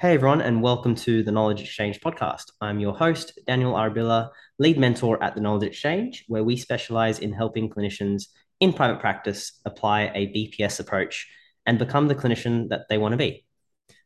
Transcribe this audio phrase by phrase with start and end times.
[0.00, 2.50] Hey everyone, and welcome to the Knowledge Exchange podcast.
[2.60, 7.32] I'm your host, Daniel Arabilla, lead mentor at the Knowledge Exchange, where we specialize in
[7.32, 8.24] helping clinicians
[8.58, 11.28] in private practice apply a BPS approach
[11.64, 13.46] and become the clinician that they want to be.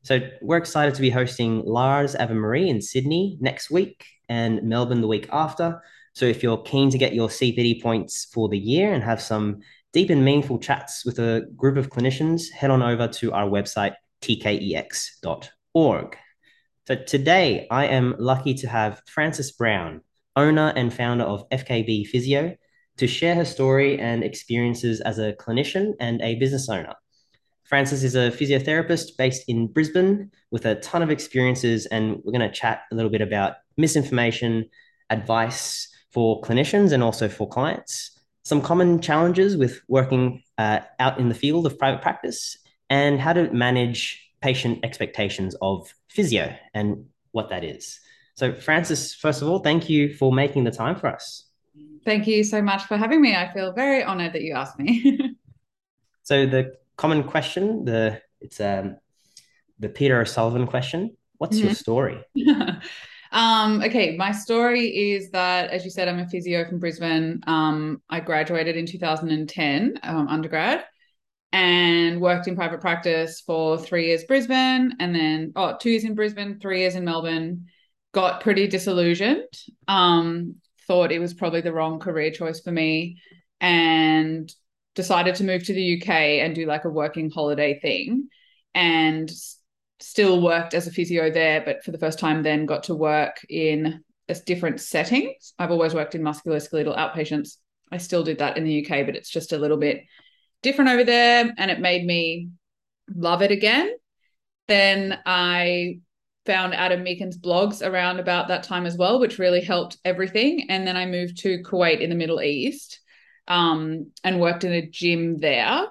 [0.03, 5.09] So we're excited to be hosting Lars Avemarie in Sydney next week and Melbourne the
[5.09, 5.83] week after.
[6.13, 9.61] So if you're keen to get your CPD points for the year and have some
[9.95, 13.95] deep and meaningful chats with a group of clinicians, head on over to our website,
[15.75, 16.17] tkex.org.
[16.87, 20.01] So today I am lucky to have Frances Brown,
[20.37, 22.57] owner and founder of FKB Physio,
[22.97, 26.95] to share her story and experiences as a clinician and a business owner.
[27.65, 32.41] Frances is a physiotherapist based in Brisbane with a ton of experiences, and we're going
[32.41, 34.65] to chat a little bit about misinformation,
[35.11, 41.29] advice for clinicians, and also for clients, some common challenges with working uh, out in
[41.29, 42.57] the field of private practice,
[42.89, 48.01] and how to manage patient expectations of physio and what that is.
[48.35, 51.47] So, Frances, first of all, thank you for making the time for us.
[52.05, 53.35] Thank you so much for having me.
[53.35, 55.37] I feel very honored that you asked me.
[56.23, 57.85] so, the common question.
[57.85, 58.97] The it's um
[59.79, 61.17] the Peter O'Sullivan question.
[61.39, 61.67] What's mm-hmm.
[61.67, 62.25] your story?
[63.33, 67.43] um, okay, my story is that, as you said, I'm a physio from Brisbane.
[67.47, 70.85] Um, I graduated in 2010 um, undergrad
[71.53, 76.15] and worked in private practice for three years Brisbane, and then oh, two years in
[76.15, 77.67] Brisbane, three years in Melbourne.
[78.13, 79.53] Got pretty disillusioned.
[79.87, 83.21] Um, thought it was probably the wrong career choice for me,
[83.61, 84.51] and
[84.95, 86.09] decided to move to the UK
[86.41, 88.29] and do like a working holiday thing
[88.75, 89.31] and
[90.01, 93.45] still worked as a physio there, but for the first time then got to work
[93.49, 95.55] in a different settings.
[95.59, 97.57] I've always worked in musculoskeletal outpatients.
[97.91, 100.05] I still did that in the UK, but it's just a little bit
[100.63, 102.51] different over there and it made me
[103.15, 103.95] love it again.
[104.67, 106.01] Then I
[106.47, 110.67] found Adam Meakins' blogs around about that time as well, which really helped everything.
[110.71, 113.01] And then I moved to Kuwait in the Middle East
[113.47, 115.87] um, and worked in a gym there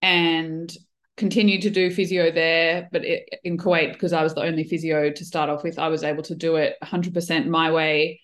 [0.00, 0.72] and
[1.16, 2.88] continued to do physio there.
[2.92, 5.88] But it, in Kuwait, because I was the only physio to start off with, I
[5.88, 8.20] was able to do it 100% my way.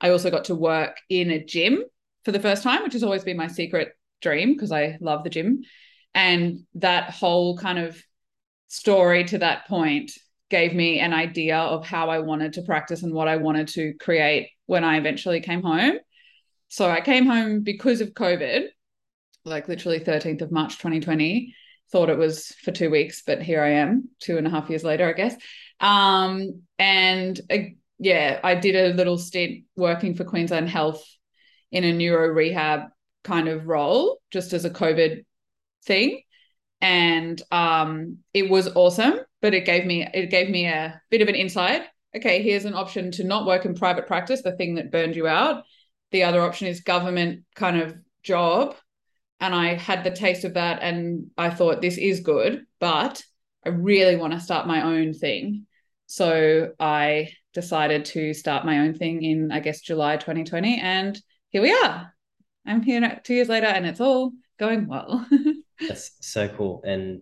[0.00, 1.84] I also got to work in a gym
[2.24, 5.30] for the first time, which has always been my secret dream because I love the
[5.30, 5.62] gym.
[6.14, 8.00] And that whole kind of
[8.68, 10.12] story to that point
[10.48, 13.94] gave me an idea of how I wanted to practice and what I wanted to
[13.94, 15.98] create when I eventually came home.
[16.68, 18.66] So I came home because of COVID,
[19.44, 21.54] like literally 13th of March 2020.
[21.92, 24.82] Thought it was for two weeks, but here I am, two and a half years
[24.82, 25.36] later, I guess.
[25.78, 27.58] Um, and uh,
[27.98, 31.04] yeah, I did a little stint working for Queensland Health
[31.70, 32.88] in a neuro rehab
[33.26, 35.24] kind of role, just as a COVID
[35.84, 36.22] thing.
[36.80, 41.28] And um, it was awesome, but it gave me it gave me a bit of
[41.28, 41.82] an insight.
[42.14, 45.26] Okay, here's an option to not work in private practice, the thing that burned you
[45.26, 45.64] out,
[46.12, 48.74] the other option is government kind of job
[49.40, 53.22] and i had the taste of that and i thought this is good but
[53.64, 55.66] i really want to start my own thing
[56.06, 61.20] so i decided to start my own thing in i guess july 2020 and
[61.50, 62.12] here we are
[62.66, 65.26] i'm here two years later and it's all going well
[65.88, 67.20] that's so cool and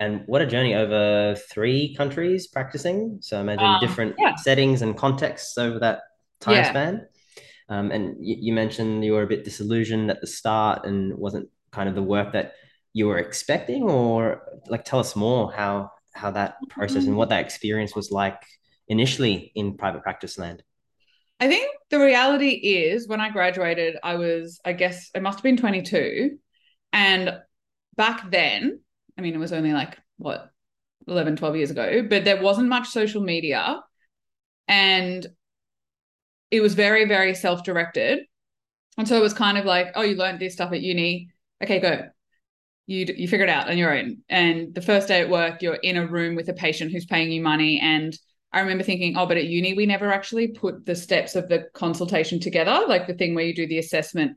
[0.00, 4.34] and what a journey over three countries practicing so imagine um, different yeah.
[4.36, 6.00] settings and contexts over that
[6.40, 6.70] time yeah.
[6.70, 7.06] span
[7.68, 11.48] um, and you, you mentioned you were a bit disillusioned at the start and wasn't
[11.70, 12.54] kind of the work that
[12.92, 17.40] you were expecting, or like tell us more how how that process and what that
[17.40, 18.42] experience was like
[18.88, 20.62] initially in private practice land.
[21.42, 25.42] I think the reality is when I graduated, I was, I guess, it must have
[25.42, 26.38] been 22.
[26.92, 27.36] And
[27.96, 28.78] back then,
[29.18, 30.52] I mean, it was only like, what,
[31.08, 33.80] 11, 12 years ago, but there wasn't much social media.
[34.68, 35.26] And
[36.52, 38.20] it was very, very self directed.
[38.96, 41.32] And so it was kind of like, oh, you learned this stuff at uni.
[41.60, 42.08] Okay, go.
[42.86, 44.18] You, you figure it out on your own.
[44.28, 47.32] And the first day at work, you're in a room with a patient who's paying
[47.32, 47.80] you money.
[47.80, 48.16] And
[48.52, 51.66] I remember thinking, oh, but at uni, we never actually put the steps of the
[51.72, 54.36] consultation together, like the thing where you do the assessment,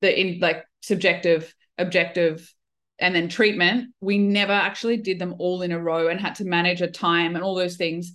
[0.00, 2.52] the in like subjective, objective,
[3.00, 3.92] and then treatment.
[4.00, 7.34] We never actually did them all in a row and had to manage a time
[7.34, 8.12] and all those things.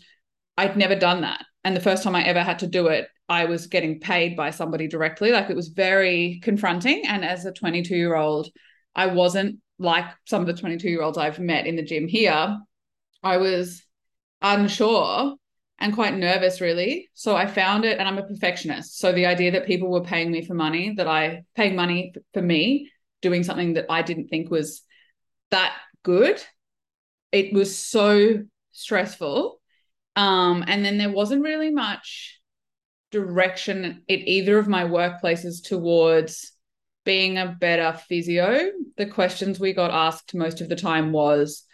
[0.58, 1.44] I'd never done that.
[1.64, 4.52] And the first time I ever had to do it, I was getting paid by
[4.52, 5.32] somebody directly.
[5.32, 7.04] Like it was very confronting.
[7.08, 8.50] And as a 22 year old,
[8.96, 12.58] I wasn't like some of the 22 year olds I've met in the gym here.
[13.24, 13.85] I was
[14.42, 15.36] unsure
[15.78, 17.10] and quite nervous, really.
[17.14, 18.98] So I found it, and I'm a perfectionist.
[18.98, 22.42] So the idea that people were paying me for money, that I paying money for
[22.42, 22.92] me,
[23.22, 24.84] doing something that I didn't think was
[25.52, 26.42] that good,
[27.32, 29.60] it was so stressful.
[30.16, 32.40] Um, and then there wasn't really much
[33.12, 36.54] direction at either of my workplaces towards
[37.04, 38.72] being a better physio.
[38.96, 41.65] The questions we got asked most of the time was,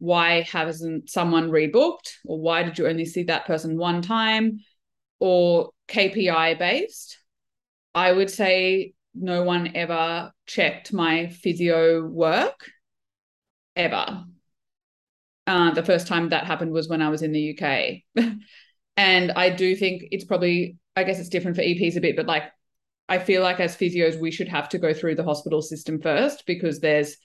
[0.00, 2.14] why hasn't someone rebooked?
[2.24, 4.60] Or why did you only see that person one time?
[5.20, 7.18] Or KPI based.
[7.94, 12.70] I would say no one ever checked my physio work
[13.76, 14.24] ever.
[15.46, 18.02] Uh, the first time that happened was when I was in the UK.
[18.96, 22.26] and I do think it's probably, I guess it's different for EPs a bit, but
[22.26, 22.44] like
[23.08, 26.46] I feel like as physios, we should have to go through the hospital system first
[26.46, 27.16] because there's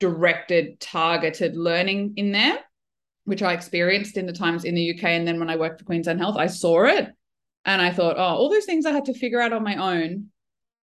[0.00, 2.58] directed, targeted learning in there,
[3.24, 5.04] which I experienced in the times in the UK.
[5.04, 7.08] And then when I worked for Queensland Health, I saw it.
[7.64, 10.26] And I thought, oh, all those things I had to figure out on my own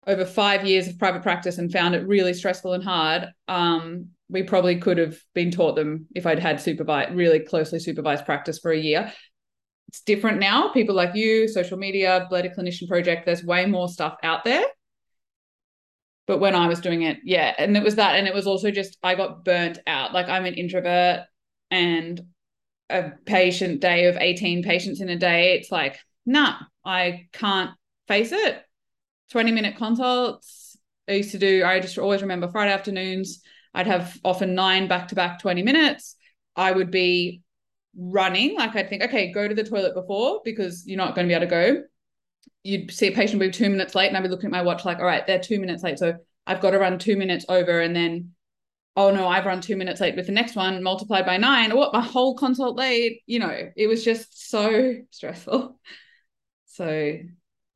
[0.06, 3.28] over five years of private practice and found it really stressful and hard.
[3.48, 8.24] Um, we probably could have been taught them if I'd had supervised, really closely supervised
[8.24, 9.12] practice for a year.
[9.88, 10.68] It's different now.
[10.68, 14.64] People like you, social media, Bled Clinician Project, there's way more stuff out there.
[16.26, 18.17] But when I was doing it, yeah, and it was that.
[18.17, 20.12] And it was also just, I got burnt out.
[20.12, 21.25] Like I'm an introvert
[21.70, 22.20] and
[22.90, 27.70] a patient day of 18 patients in a day, it's like, nah, I can't
[28.08, 28.62] face it.
[29.31, 30.76] 20 minute consults.
[31.08, 33.43] I used to do, I just always remember Friday afternoons
[33.76, 36.17] I'd have often nine back to back 20 minutes.
[36.56, 37.43] I would be
[37.94, 41.31] running, like I'd think, okay, go to the toilet before because you're not going to
[41.31, 41.82] be able to go.
[42.62, 44.84] You'd see a patient be two minutes late, and I'd be looking at my watch,
[44.84, 45.98] like, all right, they're two minutes late.
[45.98, 46.14] So
[46.46, 48.32] I've got to run two minutes over, and then,
[48.96, 51.76] oh no, I've run two minutes late with the next one multiplied by nine.
[51.76, 53.22] What, my whole consult late?
[53.26, 55.78] You know, it was just so stressful.
[56.66, 57.19] So,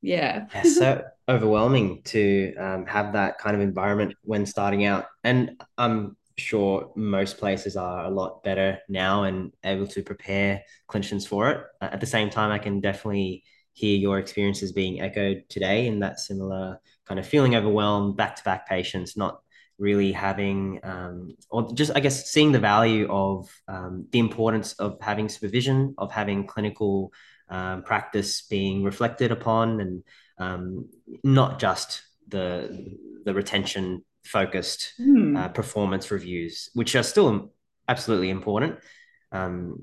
[0.03, 0.47] yeah.
[0.55, 5.07] yeah so overwhelming to um, have that kind of environment when starting out.
[5.25, 11.27] And I'm sure most places are a lot better now and able to prepare clinicians
[11.27, 11.65] for it.
[11.81, 13.45] At the same time, I can definitely
[13.81, 18.45] hear your experiences being echoed today in that similar kind of feeling overwhelmed, back to
[18.45, 19.41] back patients, not
[19.79, 24.99] really having, um, or just, I guess, seeing the value of um, the importance of
[25.01, 27.13] having supervision, of having clinical
[27.49, 30.05] um, practice being reflected upon and
[30.39, 30.89] um,
[31.25, 35.37] not just the the retention focused mm.
[35.37, 37.53] uh, performance reviews, which are still
[37.89, 38.79] absolutely important.
[39.33, 39.79] Um,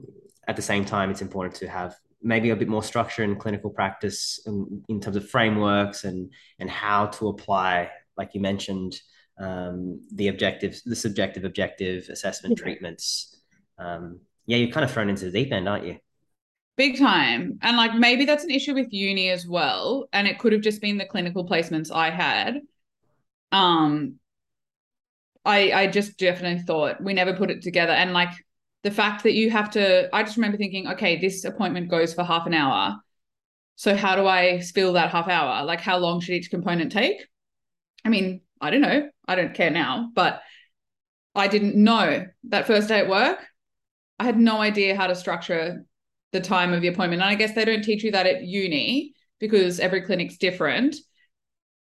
[0.47, 3.69] at the same time, it's important to have maybe a bit more structure in clinical
[3.69, 8.99] practice in, in terms of frameworks and and how to apply, like you mentioned,
[9.39, 12.63] um, the objectives, the subjective objective assessment yeah.
[12.63, 13.41] treatments.
[13.77, 15.97] Um, yeah, you're kind of thrown into the deep end, aren't you?
[16.77, 17.59] Big time.
[17.61, 20.07] And like maybe that's an issue with uni as well.
[20.13, 22.61] And it could have just been the clinical placements I had.
[23.51, 24.19] Um
[25.43, 27.93] I I just definitely thought we never put it together.
[27.93, 28.29] And like
[28.83, 32.23] the fact that you have to I just remember thinking, okay, this appointment goes for
[32.23, 32.97] half an hour.
[33.75, 35.63] So how do I fill that half hour?
[35.65, 37.25] Like how long should each component take?
[38.05, 39.09] I mean, I don't know.
[39.27, 40.41] I don't care now, but
[41.35, 43.45] I didn't know that first day at work.
[44.19, 45.85] I had no idea how to structure
[46.31, 47.21] the time of the appointment.
[47.21, 50.95] And I guess they don't teach you that at uni because every clinic's different.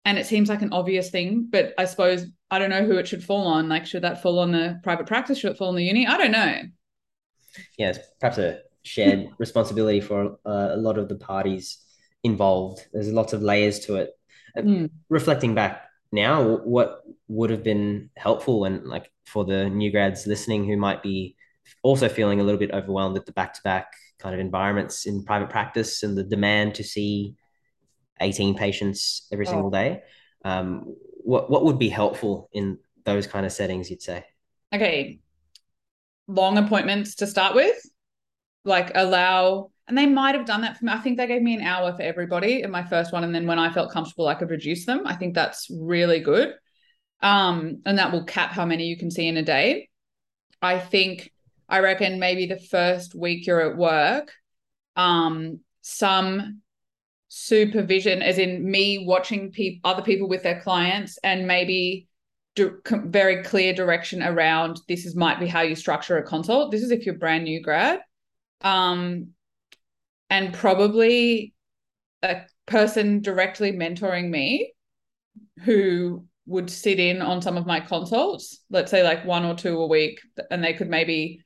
[0.04, 3.08] And it seems like an obvious thing, but I suppose I don't know who it
[3.08, 3.68] should fall on.
[3.68, 5.38] Like, should that fall on the private practice?
[5.38, 6.06] Should it fall on the uni?
[6.06, 6.60] I don't know.
[7.78, 11.78] Yeah, it's perhaps a shared responsibility for uh, a lot of the parties
[12.22, 12.86] involved.
[12.92, 14.10] There's lots of layers to it.
[14.56, 14.90] Mm.
[15.08, 20.64] Reflecting back now, what would have been helpful and like for the new grads listening
[20.64, 21.36] who might be
[21.82, 25.24] also feeling a little bit overwhelmed with the back to back kind of environments in
[25.24, 27.34] private practice and the demand to see
[28.20, 29.50] 18 patients every oh.
[29.50, 30.02] single day.
[30.44, 34.24] Um, what, what would be helpful in those kind of settings, you'd say?
[34.72, 35.20] Okay.
[36.28, 37.76] Long appointments to start with,
[38.64, 40.92] like allow, and they might have done that for me.
[40.92, 43.22] I think they gave me an hour for everybody in my first one.
[43.22, 45.06] And then when I felt comfortable, I could reduce them.
[45.06, 46.54] I think that's really good.
[47.22, 49.88] Um, and that will cap how many you can see in a day.
[50.60, 51.30] I think
[51.68, 54.32] I reckon maybe the first week you're at work,
[54.96, 56.62] um, some
[57.28, 62.08] supervision, as in me watching pe- other people with their clients, and maybe
[62.90, 66.70] very clear direction around this is might be how you structure a consult.
[66.70, 68.00] This is if you're brand new grad,
[68.62, 69.28] um,
[70.30, 71.54] and probably
[72.22, 74.72] a person directly mentoring me
[75.64, 79.78] who would sit in on some of my consults, let's say like one or two
[79.78, 80.20] a week,
[80.50, 81.42] and they could maybe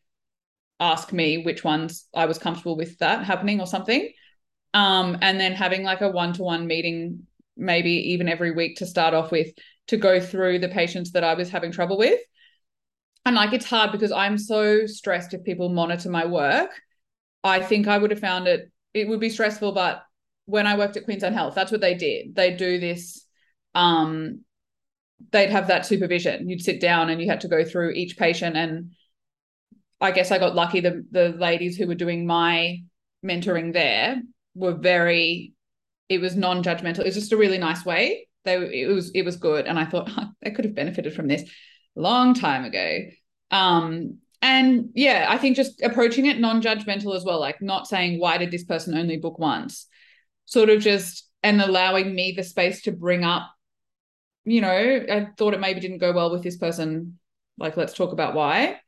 [0.78, 4.12] ask me which ones I was comfortable with that happening or something.
[4.72, 7.26] Um, and then having like a one to one meeting,
[7.56, 9.48] maybe even every week to start off with,
[9.88, 12.20] to go through the patients that I was having trouble with.
[13.26, 16.70] And like it's hard because I'm so stressed if people monitor my work
[17.42, 20.02] I think I would have found it, it would be stressful, but
[20.46, 22.34] when I worked at Queensland Health, that's what they did.
[22.34, 23.24] They do this,
[23.74, 24.40] um,
[25.30, 26.48] they'd have that supervision.
[26.48, 28.56] You'd sit down and you had to go through each patient.
[28.56, 28.92] And
[30.00, 30.80] I guess I got lucky.
[30.80, 32.78] The the ladies who were doing my
[33.24, 34.22] mentoring there
[34.54, 35.52] were very,
[36.08, 37.00] it was non-judgmental.
[37.00, 38.26] It was just a really nice way.
[38.44, 39.66] They it was it was good.
[39.66, 41.48] And I thought oh, I could have benefited from this
[41.94, 42.98] long time ago.
[43.50, 48.38] Um, and yeah, I think just approaching it non-judgmental as well, like not saying why
[48.38, 49.86] did this person only book once,
[50.46, 53.50] sort of just and allowing me the space to bring up,
[54.44, 57.18] you know, I thought it maybe didn't go well with this person.
[57.58, 58.80] Like, let's talk about why.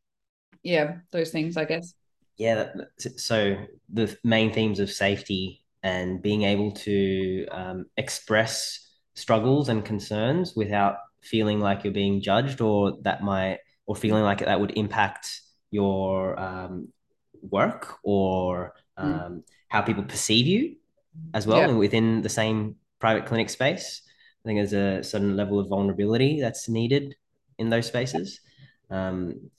[0.62, 1.94] Yeah, those things, I guess.
[2.36, 2.68] Yeah.
[2.98, 3.56] So
[3.92, 10.96] the main themes of safety and being able to um, express struggles and concerns without
[11.22, 15.40] feeling like you're being judged or that might or feeling like that would impact
[15.70, 16.88] your um,
[17.42, 19.04] work or mm.
[19.04, 19.42] um, mm.
[19.68, 20.76] how people perceive you
[21.34, 21.68] as well yeah.
[21.68, 24.02] and within the same private clinic space
[24.44, 27.14] i think there's a certain level of vulnerability that's needed
[27.58, 28.40] in those spaces
[28.90, 29.50] um,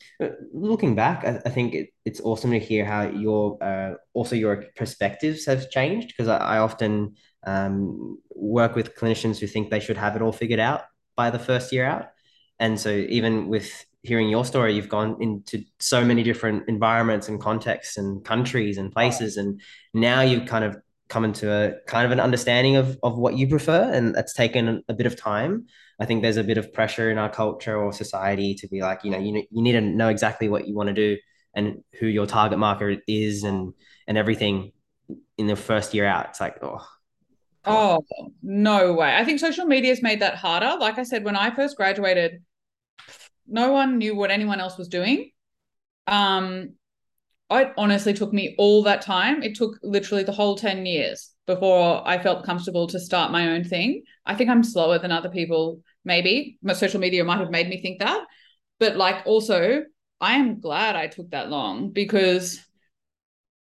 [0.53, 4.65] looking back i, I think it, it's awesome to hear how your uh, also your
[4.75, 9.97] perspectives have changed because I, I, often um, work with clinicians who think they should
[9.97, 10.83] have it all figured out
[11.15, 12.07] by the first year out
[12.59, 17.39] and so even with hearing your story, you've gone into so many different environments and
[17.39, 19.61] contexts and countries and places, and
[19.93, 20.77] now you've kind of
[21.09, 24.83] come into a kind of an understanding of of what you prefer, and that's taken
[24.87, 25.65] a bit of time.
[25.99, 29.03] I think there's a bit of pressure in our culture or society to be like,
[29.03, 31.17] you know, you you need to know exactly what you want to do
[31.55, 33.73] and who your target market is and
[34.07, 34.73] and everything
[35.37, 36.27] in the first year out.
[36.29, 36.85] It's like, oh,
[37.65, 38.03] Oh,
[38.41, 39.15] no way.
[39.15, 40.75] I think social media has made that harder.
[40.79, 42.43] Like I said, when I first graduated,
[43.47, 45.31] no one knew what anyone else was doing.
[46.07, 46.73] Um,
[47.51, 49.43] it honestly took me all that time.
[49.43, 53.63] It took literally the whole 10 years before I felt comfortable to start my own
[53.63, 54.03] thing.
[54.25, 56.57] I think I'm slower than other people, maybe.
[56.63, 58.25] My social media might have made me think that.
[58.79, 59.83] But like also,
[60.19, 62.59] I am glad I took that long because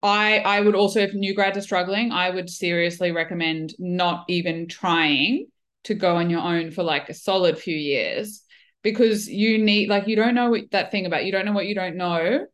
[0.04, 4.68] I I would also if new grads are struggling, I would seriously recommend not even
[4.68, 5.48] trying
[5.86, 8.44] to go on your own for like a solid few years
[8.84, 11.66] because you need like you don't know what, that thing about you don't know what
[11.66, 12.46] you don't know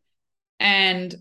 [0.60, 1.14] and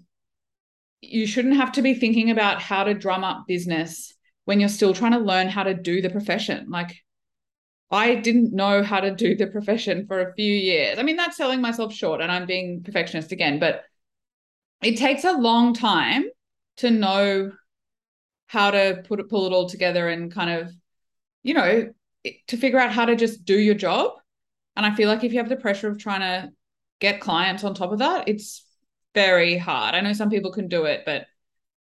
[1.01, 4.13] you shouldn't have to be thinking about how to drum up business
[4.45, 6.95] when you're still trying to learn how to do the profession like
[7.91, 10.97] I didn't know how to do the profession for a few years.
[10.97, 13.83] I mean, that's selling myself short and I'm being perfectionist again, but
[14.85, 16.25] it takes a long time
[16.77, 17.51] to know
[18.47, 20.71] how to put it, pull it all together and kind of,
[21.43, 21.89] you know,
[22.47, 24.11] to figure out how to just do your job.
[24.75, 26.51] And I feel like if you have the pressure of trying to
[26.99, 28.65] get clients on top of that, it's
[29.13, 29.95] very hard.
[29.95, 31.25] I know some people can do it, but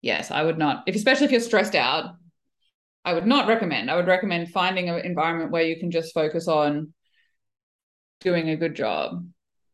[0.02, 0.84] yes, I would not.
[0.88, 2.16] If especially if you're stressed out,
[3.04, 3.90] I would not recommend.
[3.90, 6.94] I would recommend finding an environment where you can just focus on
[8.22, 9.28] doing a good job.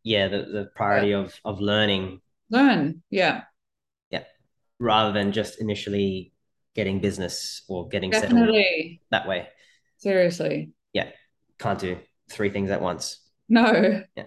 [0.04, 1.20] Yeah, the, the priority yeah.
[1.20, 2.22] of of learning.
[2.51, 3.43] Learn, yeah.
[4.10, 4.24] Yeah.
[4.79, 6.34] Rather than just initially
[6.75, 8.63] getting business or getting Definitely.
[8.63, 9.48] settled that way.
[9.98, 10.72] Seriously.
[10.93, 11.10] Yeah.
[11.60, 11.98] Can't do
[12.29, 13.20] three things at once.
[13.50, 14.03] No.
[14.15, 14.24] Yeah.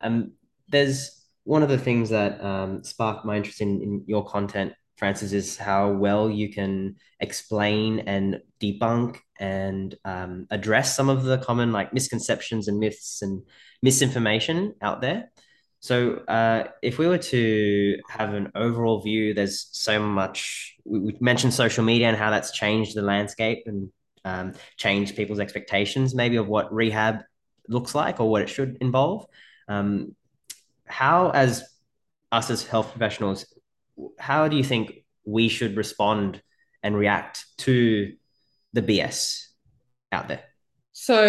[0.00, 0.32] Um,
[0.68, 5.32] there's one of the things that um, sparked my interest in, in your content, Frances,
[5.32, 11.72] is how well you can explain and debunk and um, address some of the common
[11.72, 13.42] like misconceptions and myths and
[13.82, 15.30] misinformation out there.
[15.80, 20.76] So, uh, if we were to have an overall view, there's so much.
[20.84, 23.90] We, we mentioned social media and how that's changed the landscape and
[24.24, 27.20] um, change people's expectations maybe of what rehab
[27.68, 29.26] looks like or what it should involve.
[29.68, 30.14] Um,
[30.86, 31.64] how, as
[32.32, 33.46] us as health professionals,
[34.18, 36.42] how do you think we should respond
[36.82, 38.12] and react to
[38.72, 39.46] the BS
[40.12, 40.42] out there?
[40.92, 41.24] So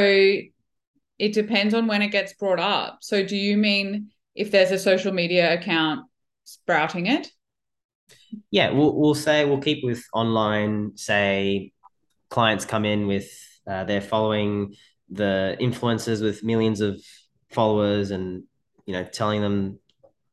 [1.19, 2.99] it depends on when it gets brought up.
[3.01, 6.07] So do you mean if there's a social media account
[6.43, 7.29] sprouting it?
[8.51, 11.73] Yeah, we'll, we'll say we'll keep with online, say
[12.29, 13.29] clients come in with
[13.67, 14.75] uh, they're following
[15.09, 17.01] the influencers with millions of
[17.51, 18.43] followers and
[18.85, 19.79] you know telling them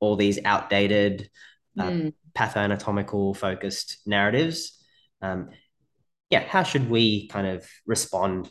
[0.00, 1.30] all these outdated
[1.78, 2.14] uh, mm.
[2.34, 4.82] pathoanatomical focused narratives
[5.22, 5.48] um,
[6.30, 8.48] yeah how should we kind of respond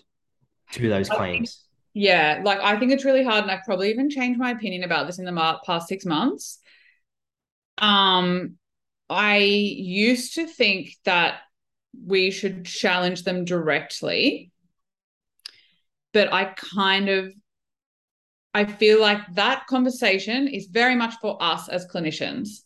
[0.71, 1.64] to those claims
[1.95, 5.07] yeah like i think it's really hard and i've probably even changed my opinion about
[5.07, 6.59] this in the past six months
[7.79, 8.55] um
[9.09, 11.39] i used to think that
[12.03, 14.51] we should challenge them directly.
[16.13, 17.33] But I kind of
[18.53, 22.61] I feel like that conversation is very much for us as clinicians.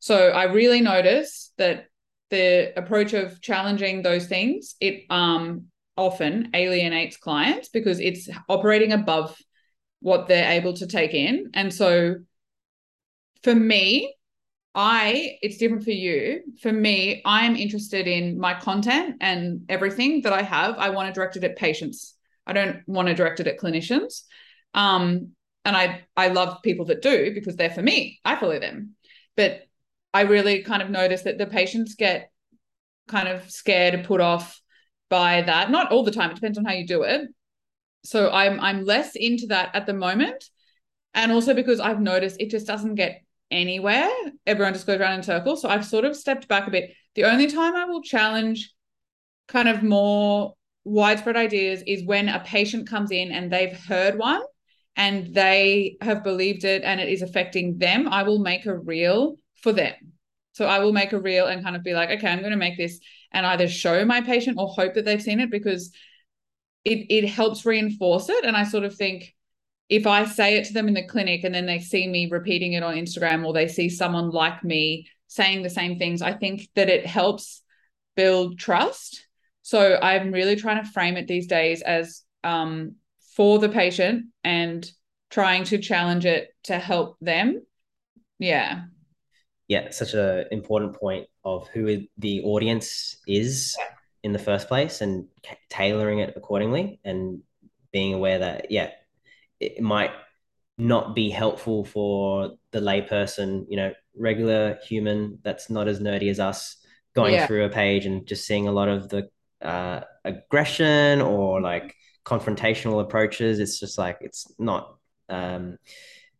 [0.00, 1.86] So I really notice that
[2.30, 5.66] the approach of challenging those things, it um
[5.98, 9.36] often alienates clients because it's operating above
[10.00, 11.50] what they're able to take in.
[11.54, 12.16] And so
[13.42, 14.14] for me,
[14.74, 16.42] I, it's different for you.
[16.62, 20.78] For me, I'm interested in my content and everything that I have.
[20.78, 22.14] I want to direct it at patients.
[22.46, 24.22] I don't want to direct it at clinicians.
[24.74, 25.32] Um,
[25.64, 28.20] and I, I love people that do because they're for me.
[28.24, 28.94] I follow them.
[29.36, 29.62] But
[30.14, 32.30] I really kind of notice that the patients get
[33.08, 34.60] kind of scared and put off
[35.08, 35.70] by that.
[35.70, 36.30] Not all the time.
[36.30, 37.28] It depends on how you do it.
[38.04, 40.44] So I'm I'm less into that at the moment.
[41.14, 44.08] And also because I've noticed it just doesn't get anywhere.
[44.46, 45.62] Everyone just goes around in circles.
[45.62, 46.92] So I've sort of stepped back a bit.
[47.14, 48.72] The only time I will challenge
[49.48, 54.42] kind of more widespread ideas is when a patient comes in and they've heard one
[54.96, 58.08] and they have believed it and it is affecting them.
[58.08, 59.94] I will make a reel for them.
[60.58, 62.56] So I will make a reel and kind of be like, okay, I'm going to
[62.56, 62.98] make this
[63.30, 65.92] and either show my patient or hope that they've seen it because
[66.84, 68.44] it it helps reinforce it.
[68.44, 69.36] And I sort of think
[69.88, 72.72] if I say it to them in the clinic and then they see me repeating
[72.72, 76.68] it on Instagram or they see someone like me saying the same things, I think
[76.74, 77.62] that it helps
[78.16, 79.28] build trust.
[79.62, 82.96] So I'm really trying to frame it these days as um,
[83.36, 84.84] for the patient and
[85.30, 87.64] trying to challenge it to help them.
[88.40, 88.86] Yeah.
[89.68, 93.76] Yeah, such an important point of who the audience is
[94.22, 95.26] in the first place and
[95.68, 97.42] tailoring it accordingly and
[97.92, 98.90] being aware that, yeah,
[99.60, 100.12] it might
[100.78, 106.40] not be helpful for the layperson, you know, regular human that's not as nerdy as
[106.40, 106.78] us
[107.14, 107.46] going yeah.
[107.46, 109.28] through a page and just seeing a lot of the
[109.60, 111.94] uh, aggression or like
[112.24, 113.58] confrontational approaches.
[113.58, 114.96] It's just like, it's not,
[115.28, 115.76] um,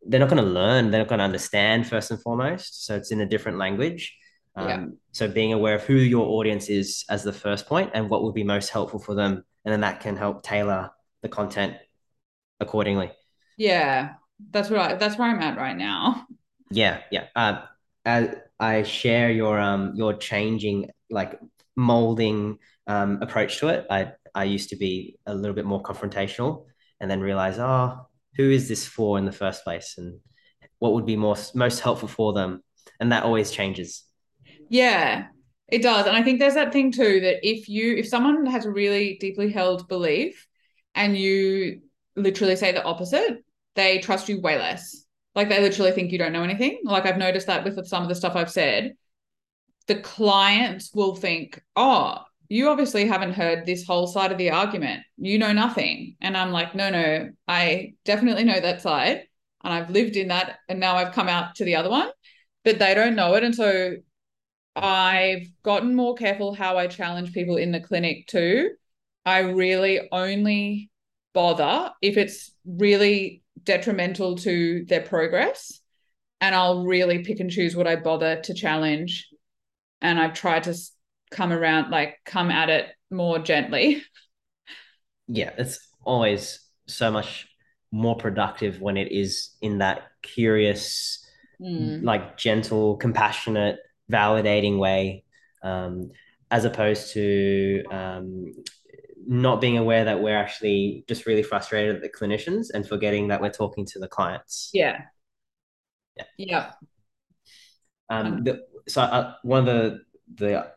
[0.07, 2.85] they're not going to learn, they're not going to understand first and foremost.
[2.85, 4.15] So it's in a different language.
[4.55, 4.85] Um, yeah.
[5.11, 8.33] So being aware of who your audience is as the first point and what would
[8.33, 9.43] be most helpful for them.
[9.65, 11.75] And then that can help tailor the content
[12.59, 13.11] accordingly.
[13.57, 14.13] Yeah,
[14.51, 16.25] that's what I, that's where I'm at right now.
[16.71, 17.25] Yeah, yeah.
[17.35, 17.61] Uh,
[18.05, 21.39] I, I share your um your changing like
[21.75, 23.85] molding um approach to it.
[23.89, 26.65] I I used to be a little bit more confrontational,
[26.99, 28.07] and then realize, oh,
[28.39, 30.17] who is this for in the first place, and
[30.77, 32.63] what would be more most helpful for them,
[33.01, 34.05] and that always changes.
[34.69, 35.25] Yeah,
[35.67, 38.65] it does, and I think there's that thing too that if you if someone has
[38.65, 40.47] a really deeply held belief,
[40.95, 41.81] and you
[42.15, 43.43] literally say the opposite,
[43.75, 45.03] they trust you way less.
[45.35, 46.79] Like they literally think you don't know anything.
[46.85, 48.93] Like I've noticed that with some of the stuff I've said,
[49.87, 55.03] the clients will think, oh, you obviously haven't heard this whole side of the argument.
[55.17, 56.15] You know nothing.
[56.19, 59.23] And I'm like, no, no, I definitely know that side.
[59.63, 60.57] And I've lived in that.
[60.67, 62.09] And now I've come out to the other one,
[62.65, 63.43] but they don't know it.
[63.43, 63.97] And so
[64.75, 68.71] I've gotten more careful how I challenge people in the clinic too.
[69.25, 70.89] I really only
[71.33, 75.79] bother if it's really detrimental to their progress.
[76.41, 79.27] And I'll really pick and choose what I bother to challenge.
[80.01, 80.75] And I've tried to
[81.31, 84.03] come around, like, come at it more gently.
[85.27, 87.47] Yeah, it's always so much
[87.91, 91.25] more productive when it is in that curious,
[91.61, 92.03] mm.
[92.03, 93.79] like, gentle, compassionate,
[94.11, 95.23] validating way.
[95.61, 96.11] Um,
[96.51, 98.53] as opposed to um,
[99.27, 103.39] not being aware that we're actually just really frustrated at the clinicians and forgetting that
[103.39, 104.71] we're talking to the clients.
[104.73, 105.01] Yeah.
[106.17, 106.23] Yeah.
[106.37, 106.71] Yeah.
[108.09, 109.99] Um, the, so uh, one of the
[110.33, 110.71] the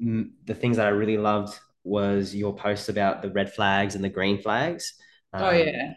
[0.00, 4.08] the things that I really loved was your post about the red flags and the
[4.08, 4.94] green flags.
[5.32, 5.92] Oh, um, oh yeah.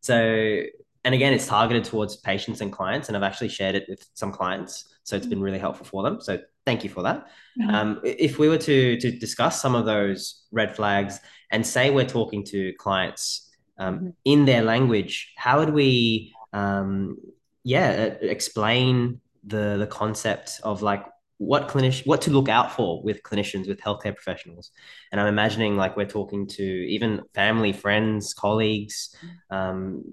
[0.00, 0.62] So
[1.04, 4.30] and again, it's targeted towards patients and clients, and I've actually shared it with some
[4.30, 6.20] clients, so it's been really helpful for them.
[6.20, 7.26] So thank you for that.
[7.60, 7.74] Mm-hmm.
[7.74, 12.06] Um, if we were to to discuss some of those red flags and say we're
[12.06, 14.08] talking to clients um, mm-hmm.
[14.24, 17.16] in their language, how would we, um,
[17.64, 21.04] yeah, explain the the concept of like
[21.46, 24.70] what clinician what to look out for with clinicians with healthcare professionals
[25.10, 29.56] and i'm imagining like we're talking to even family friends colleagues mm-hmm.
[29.56, 30.04] um,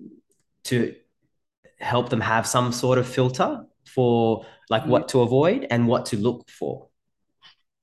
[0.63, 0.95] to
[1.79, 6.17] help them have some sort of filter for like what to avoid and what to
[6.17, 6.87] look for.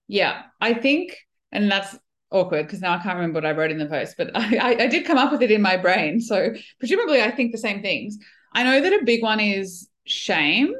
[0.09, 1.17] Yeah, I think,
[1.51, 1.97] and that's
[2.31, 4.83] awkward because now I can't remember what I wrote in the post, but I, I,
[4.85, 6.21] I, did come up with it in my brain.
[6.21, 8.19] So presumably I think the same things.
[8.53, 10.75] I know that a big one is shame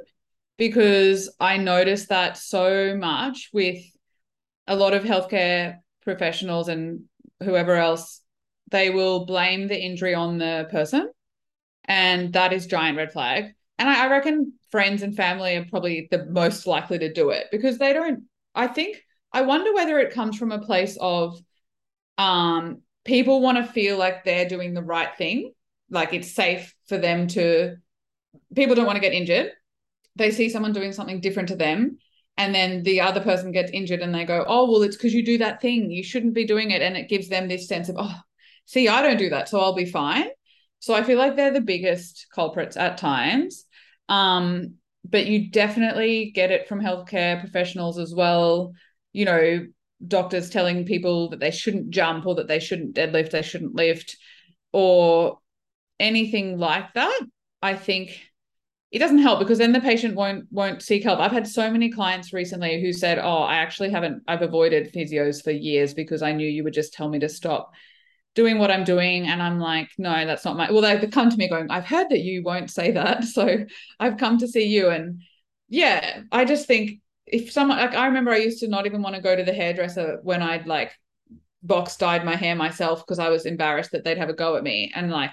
[0.57, 3.83] because I noticed that so much with
[4.67, 7.05] a lot of healthcare professionals and
[7.43, 8.23] whoever else,
[8.71, 11.11] they will blame the injury on the person.
[11.85, 16.09] And that is giant red flag and I, I reckon friends and family are probably
[16.11, 18.25] the most likely to do it because they don't.
[18.55, 21.39] I think I wonder whether it comes from a place of
[22.19, 25.53] um people want to feel like they're doing the right thing,
[25.91, 27.77] like it's safe for them to.
[28.55, 29.53] People don't want to get injured.
[30.17, 31.99] They see someone doing something different to them,
[32.37, 35.25] and then the other person gets injured, and they go, "Oh, well, it's because you
[35.25, 35.91] do that thing.
[35.91, 38.15] You shouldn't be doing it," and it gives them this sense of, "Oh,
[38.67, 40.29] see, I don't do that, so I'll be fine."
[40.81, 43.65] So I feel like they're the biggest culprits at times.
[44.09, 44.75] Um,
[45.05, 48.73] but you definitely get it from healthcare professionals as well.
[49.13, 49.67] You know,
[50.07, 54.17] doctors telling people that they shouldn't jump or that they shouldn't deadlift, they shouldn't lift,
[54.73, 55.39] or
[55.99, 57.21] anything like that.
[57.63, 58.26] I think
[58.97, 61.21] it doesn't help because then the patient won't won't seek help.
[61.21, 64.23] I've had so many clients recently who said, "Oh, I actually haven't.
[64.27, 67.73] I've avoided physios for years because I knew you would just tell me to stop."
[68.35, 69.27] doing what I'm doing.
[69.27, 70.71] And I'm like, no, that's not my.
[70.71, 73.25] Well, they've come to me going, I've heard that you won't say that.
[73.37, 73.65] So
[73.99, 74.91] I've come to see you.
[74.91, 75.23] And
[75.71, 79.15] yeah, I just think if someone, like, I remember I used to not even want
[79.15, 80.93] to go to the hairdresser when I'd like
[81.63, 84.63] box dyed my hair myself because I was embarrassed that they'd have a go at
[84.63, 84.93] me.
[84.95, 85.33] And like,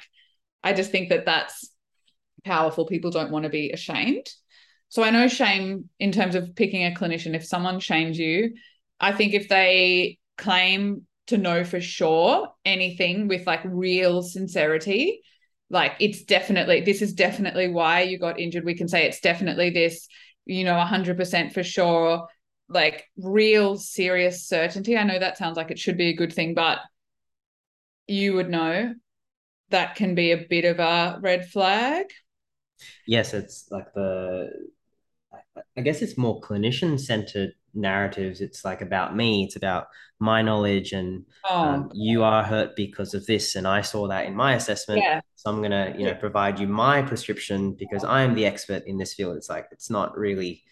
[0.63, 1.72] I just think that that's
[2.43, 2.85] powerful.
[2.85, 4.27] People don't want to be ashamed.
[4.89, 7.35] So I know shame in terms of picking a clinician.
[7.35, 8.53] If someone shames you,
[8.99, 15.21] I think if they claim to know for sure anything with like real sincerity
[15.69, 19.69] like it's definitely this is definitely why you got injured we can say it's definitely
[19.69, 20.07] this
[20.45, 22.27] you know 100% for sure
[22.69, 26.53] like real serious certainty i know that sounds like it should be a good thing
[26.53, 26.79] but
[28.07, 28.93] you would know
[29.69, 32.05] that can be a bit of a red flag
[33.07, 34.49] yes it's like the
[35.77, 38.39] i guess it's more clinician centered narratives.
[38.39, 39.87] It's like about me it's about
[40.19, 41.59] my knowledge and oh.
[41.59, 45.01] um, you are hurt because of this and i saw that in my assessment.
[45.01, 45.21] Yeah.
[45.35, 48.83] so i'm going to you know provide you my prescription because i am the expert
[48.85, 49.37] in this field.
[49.37, 50.63] It's like it's not really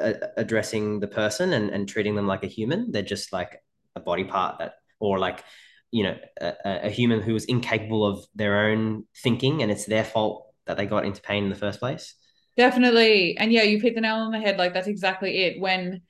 [0.00, 2.90] uh, addressing the person and, and treating them like a human.
[2.90, 3.62] They're just like
[3.96, 5.44] a body part that or like
[5.90, 10.04] you know a, a human who is incapable of their own thinking and it's their
[10.04, 12.14] fault that they got into pain in the first place
[12.56, 16.00] definitely and yeah you've hit the nail on the head like that's exactly it when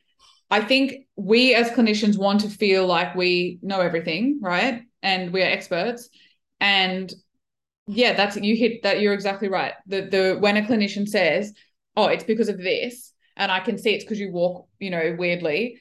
[0.51, 4.83] I think we as clinicians want to feel like we know everything, right?
[5.03, 6.09] And we are experts.
[6.61, 7.13] And
[7.87, 9.01] yeah, that's you hit that.
[9.01, 9.75] You're exactly right.
[9.87, 11.55] The the when a clinician says,
[11.97, 15.17] "Oh, it's because of this," and I can see it's because you walk, you know,
[15.19, 15.81] weirdly.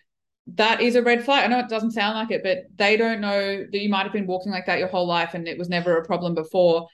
[0.56, 1.46] That is a red flag.
[1.46, 4.14] I know it doesn't sound like it, but they don't know that you might have
[4.14, 6.88] been walking like that your whole life and it was never a problem before.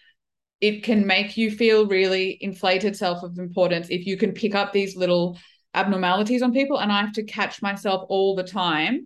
[0.62, 4.74] It can make you feel really inflated self of importance if you can pick up
[4.74, 5.38] these little
[5.74, 9.06] abnormalities on people and I have to catch myself all the time.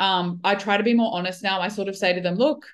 [0.00, 1.60] Um, I try to be more honest now.
[1.60, 2.66] I sort of say to them, look,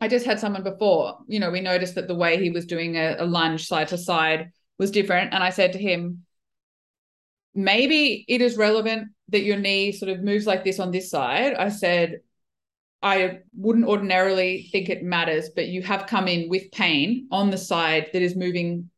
[0.00, 2.96] I just had someone before, you know, we noticed that the way he was doing
[2.96, 5.32] a, a lunge side to side was different.
[5.32, 6.24] And I said to him,
[7.54, 11.54] maybe it is relevant that your knee sort of moves like this on this side.
[11.54, 12.20] I said,
[13.02, 17.58] I wouldn't ordinarily think it matters, but you have come in with pain on the
[17.58, 18.90] side that is moving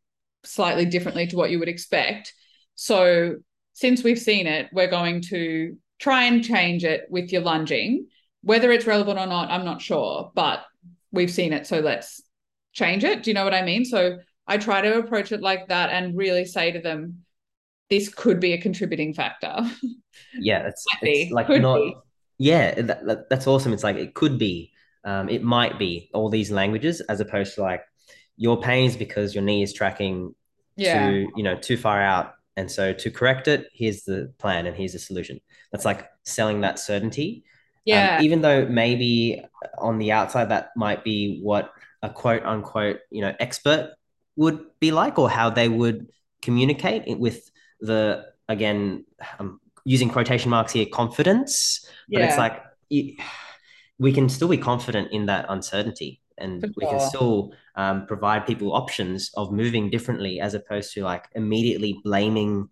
[0.44, 2.34] slightly differently to what you would expect.
[2.74, 3.36] So
[3.72, 8.08] since we've seen it, we're going to try and change it with your lunging.
[8.42, 10.64] Whether it's relevant or not, I'm not sure, but
[11.10, 11.66] we've seen it.
[11.66, 12.20] So let's
[12.74, 13.22] change it.
[13.22, 13.86] Do you know what I mean?
[13.86, 17.24] So I try to approach it like that and really say to them,
[17.88, 19.56] this could be a contributing factor.
[20.34, 21.76] Yeah, it's, it's like could not.
[21.76, 21.96] Be.
[22.38, 23.72] Yeah, that, that, that's awesome.
[23.72, 24.72] It's like it could be,
[25.04, 27.82] um, it might be all these languages as opposed to like
[28.36, 30.34] your pain is because your knee is tracking
[30.76, 31.08] yeah.
[31.08, 34.76] to you know too far out and so to correct it, here's the plan and
[34.76, 35.40] here's the solution.
[35.72, 37.44] That's like selling that certainty.
[37.44, 38.16] Um, yeah.
[38.18, 39.44] Um, even though maybe
[39.78, 43.94] on the outside that might be what a quote unquote, you know, expert
[44.36, 46.10] would be like or how they would
[46.42, 49.04] communicate with the again
[49.38, 52.62] I'm using quotation marks here confidence but it's like
[53.98, 56.70] we can still be confident in that uncertainty and sure.
[56.76, 62.00] we can still um, provide people options of moving differently as opposed to like immediately
[62.04, 62.68] blaming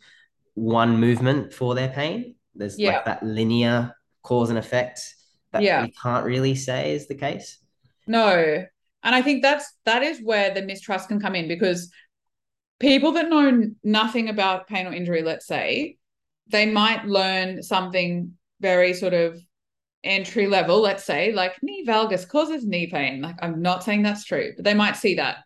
[0.54, 2.92] one movement for their pain there's yeah.
[2.92, 5.14] like that linear cause and effect
[5.52, 5.82] that yeah.
[5.82, 7.58] we can't really say is the case
[8.06, 8.64] no
[9.02, 11.90] and i think that's that is where the mistrust can come in because
[12.80, 15.96] people that know nothing about pain or injury let's say
[16.48, 18.32] they might learn something
[18.62, 19.38] very sort of
[20.04, 23.20] entry level, let's say, like knee valgus causes knee pain.
[23.20, 25.38] Like I'm not saying that's true, but they might see that.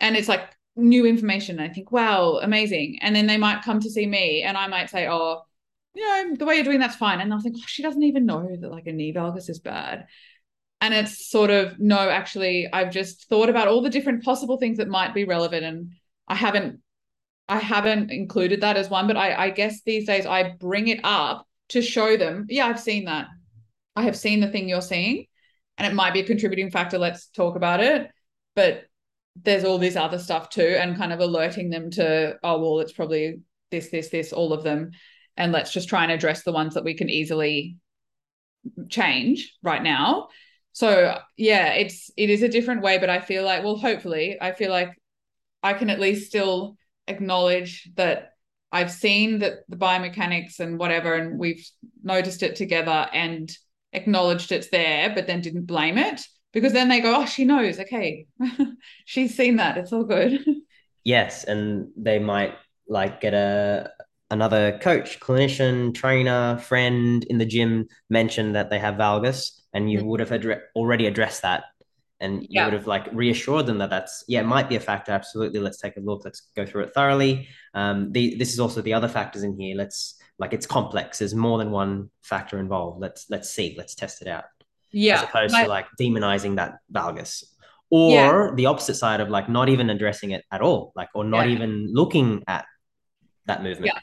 [0.00, 1.60] And it's like new information.
[1.60, 2.98] I think, wow, amazing.
[3.02, 5.42] And then they might come to see me and I might say, oh,
[5.94, 7.20] you know, the way you're doing that's fine.
[7.20, 10.06] And they'll think, oh, she doesn't even know that like a knee valgus is bad.
[10.82, 14.76] And it's sort of, no, actually, I've just thought about all the different possible things
[14.76, 15.64] that might be relevant.
[15.64, 15.92] And
[16.28, 16.80] I haven't
[17.48, 21.00] I haven't included that as one, but I, I guess these days I bring it
[21.04, 23.26] up to show them, yeah, I've seen that.
[23.94, 25.26] I have seen the thing you're seeing,
[25.78, 26.98] and it might be a contributing factor.
[26.98, 28.10] Let's talk about it.
[28.54, 28.84] But
[29.42, 32.92] there's all this other stuff too, and kind of alerting them to, oh, well, it's
[32.92, 34.92] probably this, this, this, all of them.
[35.36, 37.76] And let's just try and address the ones that we can easily
[38.88, 40.28] change right now.
[40.72, 44.52] So yeah, it's it is a different way, but I feel like, well, hopefully, I
[44.52, 44.90] feel like
[45.62, 46.76] I can at least still
[47.06, 48.32] acknowledge that
[48.72, 51.66] I've seen that the biomechanics and whatever, and we've
[52.02, 53.50] noticed it together and
[53.92, 56.20] acknowledged it's there, but then didn't blame it
[56.52, 57.78] because then they go, oh, she knows.
[57.78, 58.26] Okay,
[59.04, 59.76] she's seen that.
[59.76, 60.44] It's all good.
[61.06, 62.54] Yes, and they might
[62.88, 63.92] like get a
[64.32, 70.00] another coach, clinician, trainer, friend in the gym mention that they have valgus, and you
[70.00, 70.08] mm-hmm.
[70.08, 70.32] would have
[70.74, 71.62] already addressed that
[72.20, 75.12] and you would have like reassured them that that's yeah it might be a factor.
[75.12, 76.22] Absolutely let's take a look.
[76.24, 77.48] Let's go through it thoroughly.
[77.74, 79.76] Um the, this is also the other factors in here.
[79.76, 81.18] Let's like it's complex.
[81.18, 83.00] There's more than one factor involved.
[83.00, 83.74] Let's let's see.
[83.76, 84.44] Let's test it out.
[84.92, 85.16] Yeah.
[85.16, 87.44] As opposed to like demonizing that valgus.
[87.90, 88.50] Or yeah.
[88.54, 91.54] the opposite side of like not even addressing it at all like or not yeah.
[91.54, 92.64] even looking at
[93.46, 93.92] that movement.
[93.94, 94.00] Yeah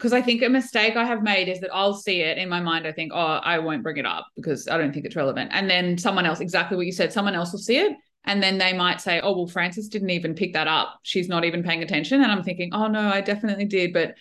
[0.00, 2.58] because I think a mistake I have made is that I'll see it in my
[2.58, 2.86] mind.
[2.86, 5.50] I think, oh, I won't bring it up because I don't think it's relevant.
[5.52, 7.92] And then someone else, exactly what you said, someone else will see it.
[8.24, 11.00] And then they might say, oh, well, Frances didn't even pick that up.
[11.02, 12.22] She's not even paying attention.
[12.22, 13.92] And I'm thinking, oh, no, I definitely did.
[13.92, 14.14] But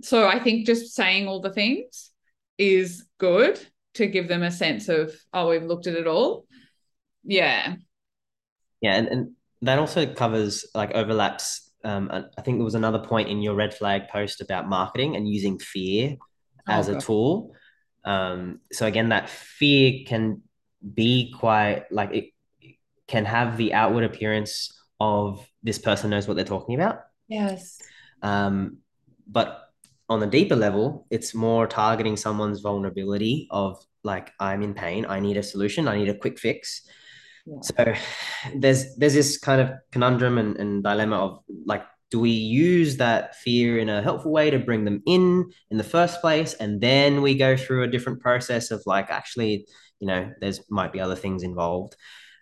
[0.00, 2.10] so I think just saying all the things
[2.56, 3.60] is good
[3.94, 6.46] to give them a sense of, oh, we've looked at it all.
[7.24, 7.74] Yeah.
[8.80, 8.94] Yeah.
[8.94, 13.42] And, and that also covers like overlaps um, I think there was another point in
[13.42, 17.54] your red flag post about marketing and using fear oh, as a tool.
[18.04, 20.42] Um, so again, that fear can
[20.94, 22.30] be quite like it
[23.06, 27.00] can have the outward appearance of this person knows what they're talking about.
[27.28, 27.78] Yes.
[28.22, 28.78] Um,
[29.26, 29.68] but
[30.08, 35.20] on a deeper level, it's more targeting someone's vulnerability of like, I'm in pain, I
[35.20, 36.86] need a solution, I need a quick fix.
[37.46, 37.60] Yeah.
[37.62, 37.94] So
[38.56, 43.34] there's there's this kind of conundrum and, and dilemma of like do we use that
[43.36, 47.22] fear in a helpful way to bring them in in the first place and then
[47.22, 49.66] we go through a different process of like actually
[50.00, 51.96] you know there's might be other things involved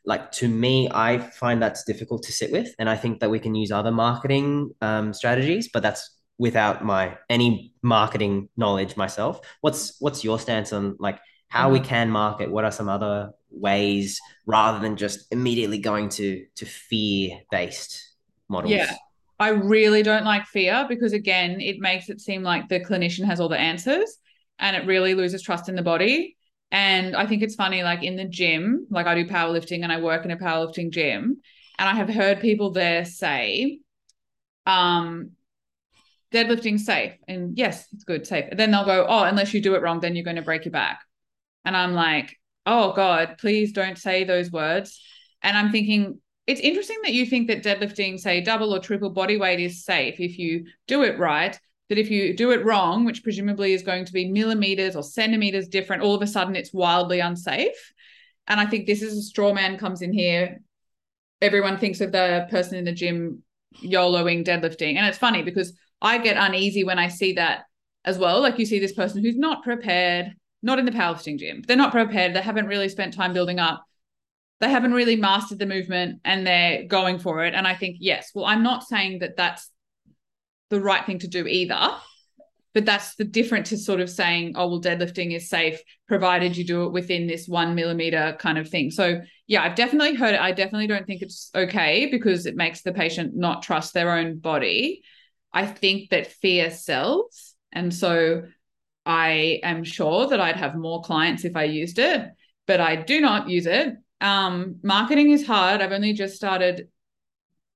[0.05, 3.39] like to me i find that's difficult to sit with and i think that we
[3.39, 9.97] can use other marketing um, strategies but that's without my any marketing knowledge myself what's
[10.01, 11.89] what's your stance on like how we mm-hmm.
[11.89, 17.41] can market what are some other ways rather than just immediately going to to fear
[17.51, 18.15] based
[18.49, 18.73] models.
[18.73, 18.95] Yeah.
[19.39, 23.41] I really don't like fear because again it makes it seem like the clinician has
[23.41, 24.19] all the answers
[24.59, 26.37] and it really loses trust in the body.
[26.71, 30.01] And i think it's funny like in the gym like i do powerlifting and i
[30.01, 31.37] work in a powerlifting gym
[31.79, 33.81] and i have heard people there say
[34.65, 35.33] um
[36.33, 37.13] deadlifting safe.
[37.29, 38.47] And yes it's good safe.
[38.51, 40.65] And then they'll go oh unless you do it wrong then you're going to break
[40.65, 41.01] your back.
[41.65, 42.37] And I'm like,
[42.67, 45.01] oh God, please don't say those words.
[45.43, 49.37] And I'm thinking, it's interesting that you think that deadlifting, say, double or triple body
[49.37, 51.59] weight is safe if you do it right.
[51.89, 55.69] That if you do it wrong, which presumably is going to be millimeters or centimeters
[55.69, 57.93] different, all of a sudden it's wildly unsafe.
[58.47, 60.61] And I think this is a straw man comes in here.
[61.41, 63.43] Everyone thinks of the person in the gym
[63.83, 64.97] YOLOing deadlifting.
[64.97, 67.65] And it's funny because I get uneasy when I see that
[68.05, 68.41] as well.
[68.41, 71.63] Like you see this person who's not prepared, not in the powerlifting gym.
[71.67, 72.35] They're not prepared.
[72.35, 73.85] They haven't really spent time building up.
[74.61, 77.55] They haven't really mastered the movement and they're going for it.
[77.55, 79.69] And I think, yes, well, I'm not saying that that's
[80.71, 81.91] the right thing to do either,
[82.73, 86.65] but that's the different to sort of saying, oh, well, deadlifting is safe provided you
[86.65, 88.93] do it within this one millimeter kind of thing.
[88.93, 90.41] So, yeah, I've definitely heard it.
[90.41, 94.39] I definitely don't think it's okay because it makes the patient not trust their own
[94.39, 95.03] body.
[95.53, 97.55] I think that fear sells.
[97.73, 98.45] And so
[99.05, 102.29] I am sure that I'd have more clients if I used it,
[102.67, 103.95] but I do not use it.
[104.21, 105.81] Um, marketing is hard.
[105.81, 106.89] I've only just started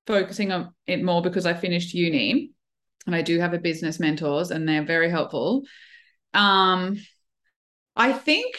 [0.06, 2.52] focusing on it more because I finished uni
[3.06, 5.64] and I do have a business mentors and they're very helpful.
[6.32, 6.96] Um,
[7.96, 8.56] I think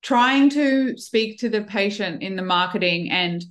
[0.00, 3.44] trying to speak to the patient in the marketing and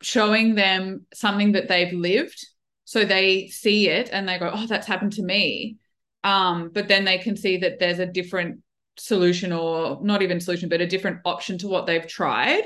[0.00, 2.44] showing them something that they've lived
[2.84, 5.76] so they see it and they go, oh, that's happened to me
[6.24, 8.60] um, but then they can see that there's a different
[8.96, 12.64] solution or not even solution, but a different option to what they've tried.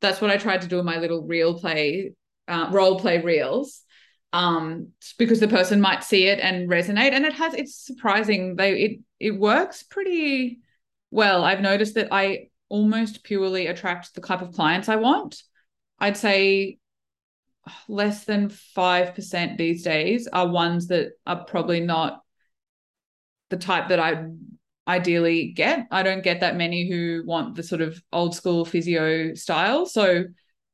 [0.00, 2.12] That's what I tried to do in my little real play,
[2.46, 3.82] uh, role play reels.
[4.30, 7.12] Um, because the person might see it and resonate.
[7.12, 8.56] And it has, it's surprising.
[8.56, 10.60] They it it works pretty
[11.10, 11.44] well.
[11.44, 15.42] I've noticed that I almost purely attract the type of clients I want.
[15.98, 16.78] I'd say
[17.88, 22.22] less than 5% these days are ones that are probably not
[23.50, 24.26] the type that I
[24.86, 25.86] ideally get.
[25.90, 29.86] I don't get that many who want the sort of old school physio style.
[29.86, 30.24] So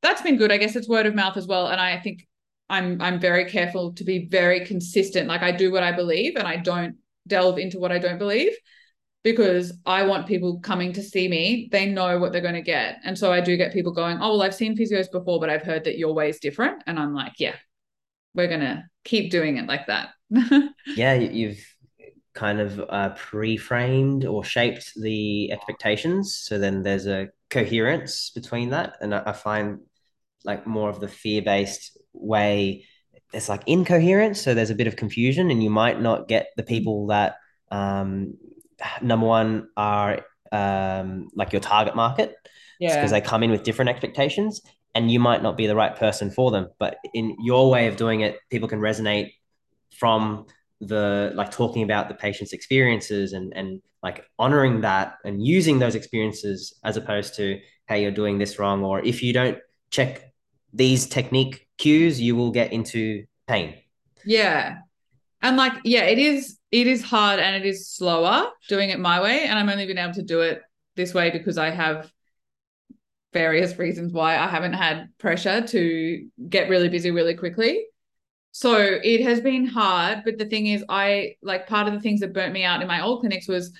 [0.02, 0.52] that's been good.
[0.52, 1.66] I guess it's word of mouth as well.
[1.66, 2.26] And I think
[2.70, 5.28] I'm I'm very careful to be very consistent.
[5.28, 8.52] Like I do what I believe and I don't delve into what I don't believe
[9.22, 11.68] because I want people coming to see me.
[11.72, 12.98] They know what they're going to get.
[13.04, 15.62] And so I do get people going, Oh, well, I've seen physios before, but I've
[15.62, 16.82] heard that your way is different.
[16.86, 17.56] And I'm like, Yeah,
[18.34, 20.10] we're going to keep doing it like that.
[20.86, 21.73] yeah, you've
[22.34, 26.36] kind of uh, pre-framed or shaped the expectations.
[26.36, 28.96] So then there's a coherence between that.
[29.00, 29.80] And I, I find
[30.44, 32.86] like more of the fear-based way
[33.32, 34.40] there's like incoherence.
[34.40, 37.36] So there's a bit of confusion and you might not get the people that
[37.70, 38.34] um,
[39.02, 42.34] number one are um, like your target market.
[42.80, 42.96] Yeah.
[42.96, 44.60] because they come in with different expectations
[44.96, 46.68] and you might not be the right person for them.
[46.78, 49.32] But in your way of doing it people can resonate
[49.96, 50.46] from
[50.88, 55.94] the like talking about the patient's experiences and and like honoring that and using those
[55.94, 59.58] experiences as opposed to hey you're doing this wrong or if you don't
[59.90, 60.32] check
[60.72, 63.74] these technique cues you will get into pain.
[64.24, 64.78] Yeah.
[65.42, 69.22] And like yeah it is it is hard and it is slower doing it my
[69.22, 70.60] way and i'm only been able to do it
[70.96, 72.10] this way because i have
[73.32, 77.86] various reasons why i haven't had pressure to get really busy really quickly
[78.56, 82.20] so it has been hard, but the thing is, I like part of the things
[82.20, 83.72] that burnt me out in my old clinics was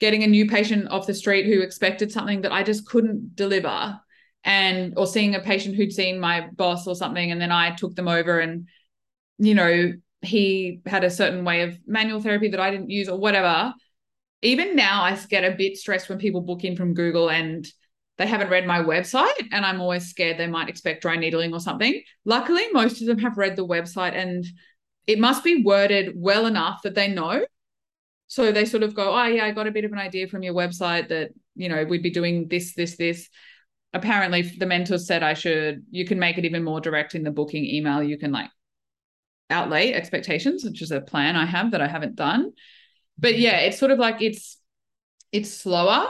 [0.00, 4.00] getting a new patient off the street who expected something that I just couldn't deliver,
[4.42, 7.94] and or seeing a patient who'd seen my boss or something, and then I took
[7.94, 8.68] them over, and
[9.36, 13.18] you know he had a certain way of manual therapy that I didn't use or
[13.18, 13.74] whatever.
[14.40, 17.66] Even now, I get a bit stressed when people book in from Google and
[18.20, 21.58] they haven't read my website and I'm always scared they might expect dry needling or
[21.58, 22.02] something.
[22.26, 24.44] Luckily, most of them have read the website and
[25.06, 27.46] it must be worded well enough that they know.
[28.26, 30.42] So they sort of go, Oh, yeah, I got a bit of an idea from
[30.42, 33.30] your website that, you know, we'd be doing this, this, this.
[33.94, 37.30] Apparently, the mentors said I should, you can make it even more direct in the
[37.30, 38.02] booking email.
[38.02, 38.50] You can like
[39.48, 42.52] outlay expectations, which is a plan I have that I haven't done.
[43.16, 44.58] But yeah, it's sort of like it's,
[45.32, 46.06] it's slower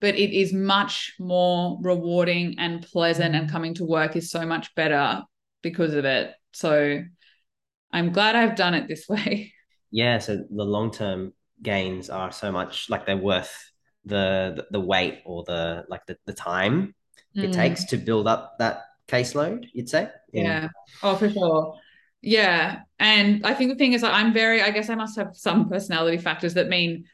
[0.00, 4.74] but it is much more rewarding and pleasant and coming to work is so much
[4.74, 5.22] better
[5.62, 6.32] because of it.
[6.52, 7.02] So
[7.92, 9.52] i'm glad i've done it this way.
[9.90, 11.32] Yeah so the long-term
[11.62, 13.72] gains are so much like they're worth
[14.04, 16.94] the the, wait or the like the, the time
[17.36, 17.44] mm.
[17.44, 20.08] it takes to build up that caseload you'd say?
[20.32, 20.68] Yeah.
[21.02, 21.76] Oh for sure.
[22.20, 22.80] Yeah.
[22.98, 26.18] And i think the thing is i'm very i guess i must have some personality
[26.18, 27.04] factors that mean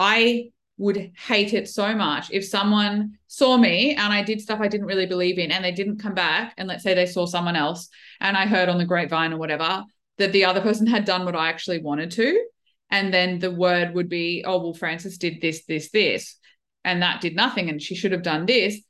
[0.00, 4.68] i would hate it so much if someone saw me and I did stuff I
[4.68, 7.54] didn't really believe in and they didn't come back and let's say they saw someone
[7.54, 7.88] else
[8.20, 9.84] and I heard on the grapevine or whatever
[10.18, 12.44] that the other person had done what I actually wanted to
[12.90, 16.38] and then the word would be oh well Frances did this this this
[16.84, 18.80] and that did nothing and she should have done this.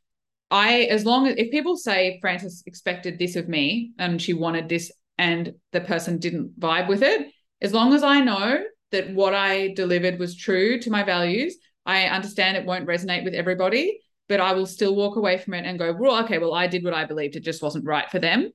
[0.50, 4.70] I as long as if people say Frances expected this of me and she wanted
[4.70, 9.34] this and the person didn't vibe with it as long as I know that what
[9.34, 14.40] I delivered was true to my values I understand it won't resonate with everybody, but
[14.40, 16.94] I will still walk away from it and go, well, okay, well, I did what
[16.94, 17.36] I believed.
[17.36, 18.50] It just wasn't right for them.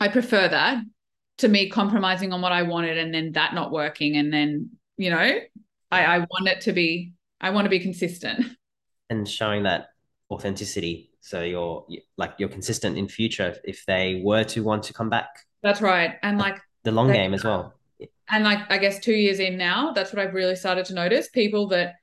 [0.00, 0.82] I prefer that
[1.38, 4.16] to me compromising on what I wanted and then that not working.
[4.16, 5.40] And then, you know,
[5.90, 8.44] I, I want it to be, I want to be consistent.
[9.10, 9.90] And showing that
[10.30, 11.10] authenticity.
[11.20, 15.28] So you're like, you're consistent in future if they were to want to come back.
[15.62, 16.16] That's right.
[16.22, 17.74] And like the long they, game as well.
[18.30, 21.28] And like, I guess two years in now, that's what I've really started to notice
[21.28, 21.94] people that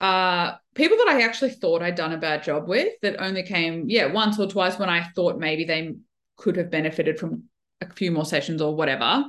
[0.00, 3.88] uh people that I actually thought I'd done a bad job with that only came,
[3.88, 5.94] yeah, once or twice when I thought maybe they
[6.36, 7.44] could have benefited from
[7.80, 9.24] a few more sessions or whatever.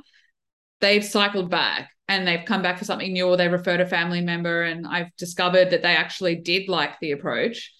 [0.80, 4.20] They've cycled back and they've come back for something new or they referred a family
[4.20, 7.72] member and I've discovered that they actually did like the approach.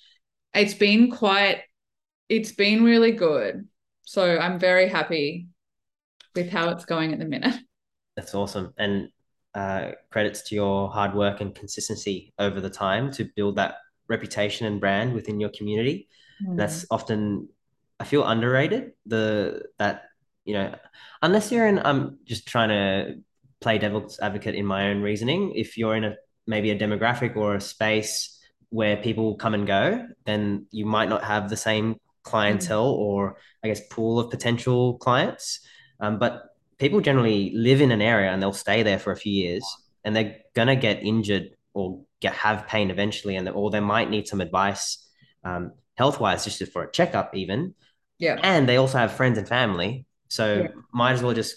[0.52, 1.62] It's been quite
[2.28, 3.68] it's been really good.
[4.02, 5.48] So I'm very happy
[6.34, 7.54] with how it's going at the minute.
[8.16, 8.72] That's awesome.
[8.78, 9.08] And
[9.54, 13.76] uh, credits to your hard work and consistency over the time to build that
[14.08, 16.08] reputation and brand within your community.
[16.46, 16.56] Mm.
[16.56, 17.48] That's often
[17.98, 18.92] I feel underrated.
[19.06, 20.04] The that
[20.44, 20.74] you know,
[21.22, 23.22] unless you're in, I'm just trying to
[23.60, 25.52] play devil's advocate in my own reasoning.
[25.54, 28.38] If you're in a maybe a demographic or a space
[28.70, 32.98] where people come and go, then you might not have the same clientele mm.
[32.98, 35.60] or I guess pool of potential clients.
[36.00, 36.49] Um, but
[36.80, 39.64] people generally live in an area and they'll stay there for a few years
[40.04, 44.26] and they're gonna get injured or get have pain eventually and or they might need
[44.26, 45.08] some advice
[45.44, 47.74] um, health wise just for a checkup even
[48.18, 50.68] yeah and they also have friends and family So Yeah.
[50.92, 51.56] might as well just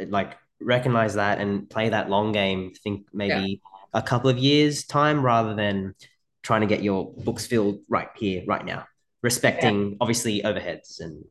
[0.00, 2.72] like recognize that and play that long game.
[2.84, 3.60] Think maybe
[3.92, 5.94] a couple of years time rather than
[6.42, 8.86] trying to get your books filled right here, right now.
[9.22, 11.24] Respecting obviously overheads and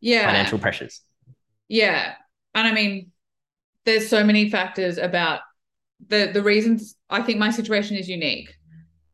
[0.00, 0.26] Yeah.
[0.26, 1.02] financial pressures.
[1.68, 2.14] Yeah.
[2.54, 3.10] And I mean,
[3.84, 5.40] there's so many factors about
[6.08, 8.52] the the reasons I think my situation is unique.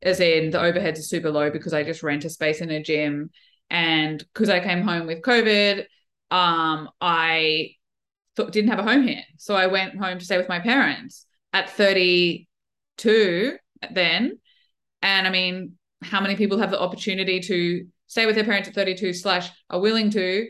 [0.03, 2.82] As in the overheads are super low because I just rent a space in a
[2.82, 3.30] gym
[3.68, 5.80] and because I came home with COVID,
[6.30, 7.72] um, I
[8.36, 9.22] th- didn't have a home here.
[9.36, 13.57] So I went home to stay with my parents at 32
[13.93, 14.38] then.
[15.03, 18.74] And I mean, how many people have the opportunity to stay with their parents at
[18.74, 20.49] 32 slash are willing to?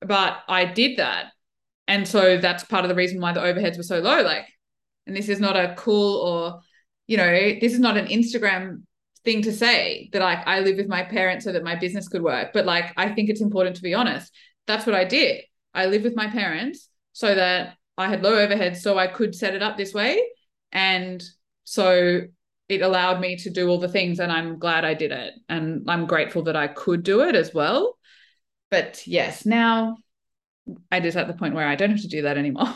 [0.00, 1.26] But I did that.
[1.86, 4.22] And so that's part of the reason why the overheads were so low.
[4.22, 4.46] Like,
[5.06, 6.60] and this is not a cool or,
[7.06, 8.82] you know, this is not an Instagram
[9.24, 12.22] thing to say that like I live with my parents so that my business could
[12.22, 12.52] work.
[12.52, 14.32] But like I think it's important to be honest.
[14.66, 15.44] That's what I did.
[15.74, 19.54] I lived with my parents so that I had low overheads so I could set
[19.54, 20.22] it up this way.
[20.72, 21.22] And
[21.64, 22.22] so
[22.68, 25.34] it allowed me to do all the things and I'm glad I did it.
[25.48, 27.98] And I'm grateful that I could do it as well.
[28.70, 29.96] But yes, now
[30.90, 32.66] I just at the point where I don't have to do that anymore.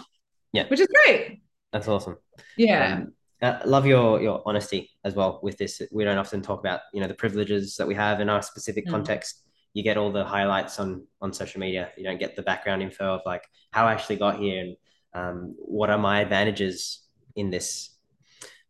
[0.50, 0.66] Yeah.
[0.68, 1.42] Which is great.
[1.74, 2.16] That's awesome.
[2.56, 2.94] Yeah.
[2.94, 3.12] Um,
[3.42, 5.82] I love your your honesty as well with this.
[5.92, 8.86] We don't often talk about you know the privileges that we have in our specific
[8.86, 8.90] Mm.
[8.92, 9.44] context.
[9.74, 11.90] You get all the highlights on on social media.
[11.98, 14.76] You don't get the background info of like how I actually got here and
[15.12, 17.02] um, what are my advantages
[17.36, 17.90] in this.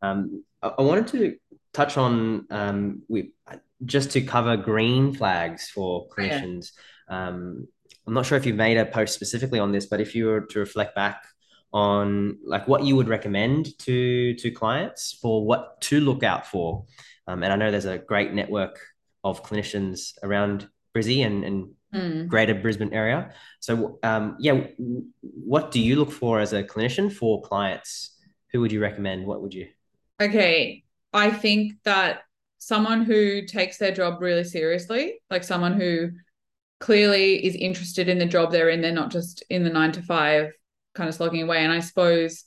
[0.03, 1.37] Um, I, I wanted to
[1.73, 3.33] touch on um, we
[3.85, 6.41] just to cover green flags for Oh, yeah.
[8.09, 10.41] I'm not sure if you've made a post specifically on this, but if you were
[10.41, 11.27] to reflect back
[11.75, 16.87] on like what you would recommend to to clients for what to look out for.
[17.27, 18.81] Um, and I know there's a great network
[19.23, 22.29] of clinicians around Brizzy and, and Mm.
[22.29, 23.33] greater Brisbane area.
[23.61, 24.67] So um, yeah,
[25.21, 28.21] what do you look for as a clinician for clients?
[28.53, 29.27] Who would you recommend?
[29.27, 29.69] What would you?
[30.21, 30.85] Okay.
[31.15, 32.25] I think that
[32.59, 36.11] someone who takes their job really seriously, like someone who
[36.81, 40.03] clearly is interested in the job they're in, they're not just in the nine to
[40.03, 40.53] five
[40.95, 41.59] kind of slogging away.
[41.59, 42.45] And I suppose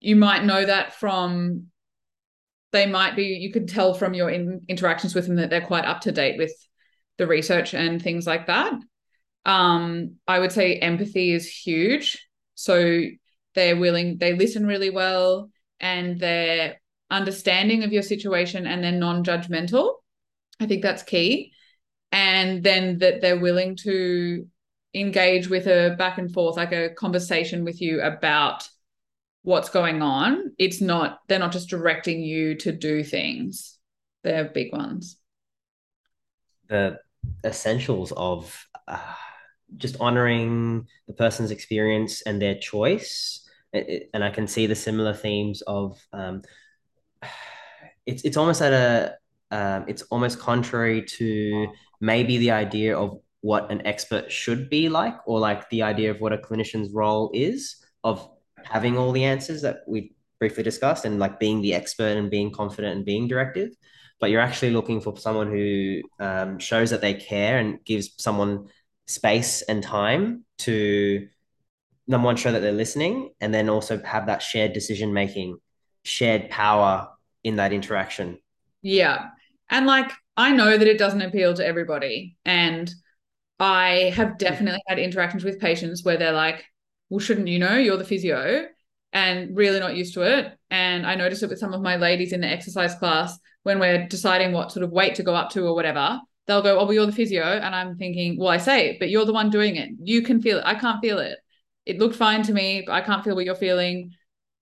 [0.00, 1.66] you might know that from
[2.72, 5.84] they might be you could tell from your in, interactions with them that they're quite
[5.84, 6.52] up to date with
[7.16, 8.72] the research and things like that.
[9.44, 12.26] Um i would say empathy is huge.
[12.54, 13.02] So
[13.54, 16.80] they're willing they listen really well and they're
[17.10, 19.94] understanding of your situation and they're non-judgmental.
[20.60, 21.52] I think that's key
[22.12, 24.46] and then that they're willing to
[24.94, 28.68] engage with a back and forth like a conversation with you about
[29.42, 30.52] what's going on.
[30.58, 33.78] It's not they're not just directing you to do things.
[34.24, 35.16] They're big ones.
[36.68, 36.98] The
[37.44, 38.98] essentials of uh,
[39.76, 43.46] just honoring the person's experience and their choice.
[43.72, 46.42] And I can see the similar themes of um,
[48.06, 49.16] it's it's almost at a
[49.50, 51.68] um, it's almost contrary to
[52.00, 56.20] maybe the idea of what an expert should be like, or like the idea of
[56.20, 58.28] what a clinician's role is of
[58.64, 62.50] having all the answers that we briefly discussed and like being the expert and being
[62.50, 63.70] confident and being directive.
[64.20, 68.68] But you're actually looking for someone who um, shows that they care and gives someone
[69.06, 71.28] space and time to
[72.06, 75.58] number one show that they're listening and then also have that shared decision making
[76.04, 77.08] shared power
[77.44, 78.38] in that interaction.
[78.82, 79.28] Yeah.
[79.70, 82.90] And like i know that it doesn't appeal to everybody and
[83.60, 86.64] i have definitely had interactions with patients where they're like
[87.08, 87.76] well shouldn't you know?
[87.76, 88.66] You're the physio
[89.12, 90.52] and really not used to it.
[90.70, 94.06] And i notice it with some of my ladies in the exercise class when we're
[94.06, 96.92] deciding what sort of weight to go up to or whatever they'll go oh well
[96.92, 99.76] you're the physio and i'm thinking well i say it but you're the one doing
[99.76, 99.90] it.
[100.02, 100.64] You can feel it.
[100.64, 101.38] I can't feel it.
[101.86, 104.12] It looked fine to me but i can't feel what you're feeling.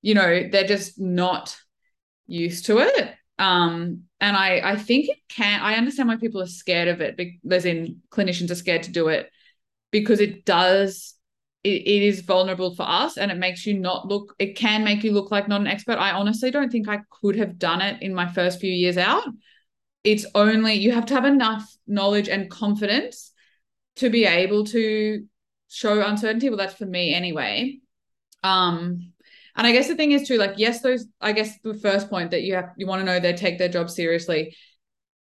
[0.03, 1.57] You know they're just not
[2.27, 6.47] used to it um and i i think it can i understand why people are
[6.47, 7.20] scared of it
[7.51, 9.30] as in clinicians are scared to do it
[9.91, 11.16] because it does
[11.66, 15.03] it, it is vulnerable for us and it makes you not look it can make
[15.03, 15.99] you look like not an expert.
[15.99, 19.24] I honestly don't think i could have done it in my first few years out.
[20.05, 23.32] It's only you have to have enough knowledge and confidence
[23.97, 25.24] to be able to
[25.68, 26.49] show uncertainty.
[26.49, 27.78] Well that's for me anyway.
[28.45, 29.12] Um
[29.57, 32.31] and i guess the thing is too like yes those i guess the first point
[32.31, 34.57] that you have you want to know they take their job seriously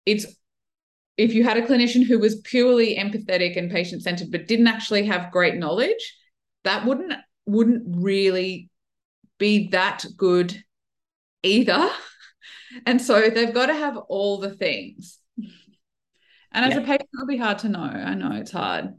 [0.07, 0.26] it's
[1.16, 5.05] if you had a clinician who was purely empathetic and patient centered but didn't actually
[5.05, 6.16] have great knowledge
[6.64, 7.12] that wouldn't
[7.47, 8.70] wouldn't really
[9.39, 10.62] be that good
[11.43, 11.91] either
[12.87, 15.18] and so they've got to have all the things
[16.53, 16.81] and as Yeah.
[16.81, 18.95] a patient it'll be hard to know i know it's hard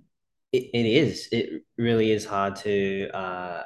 [0.53, 1.29] it, it is.
[1.31, 3.63] It really is hard to uh,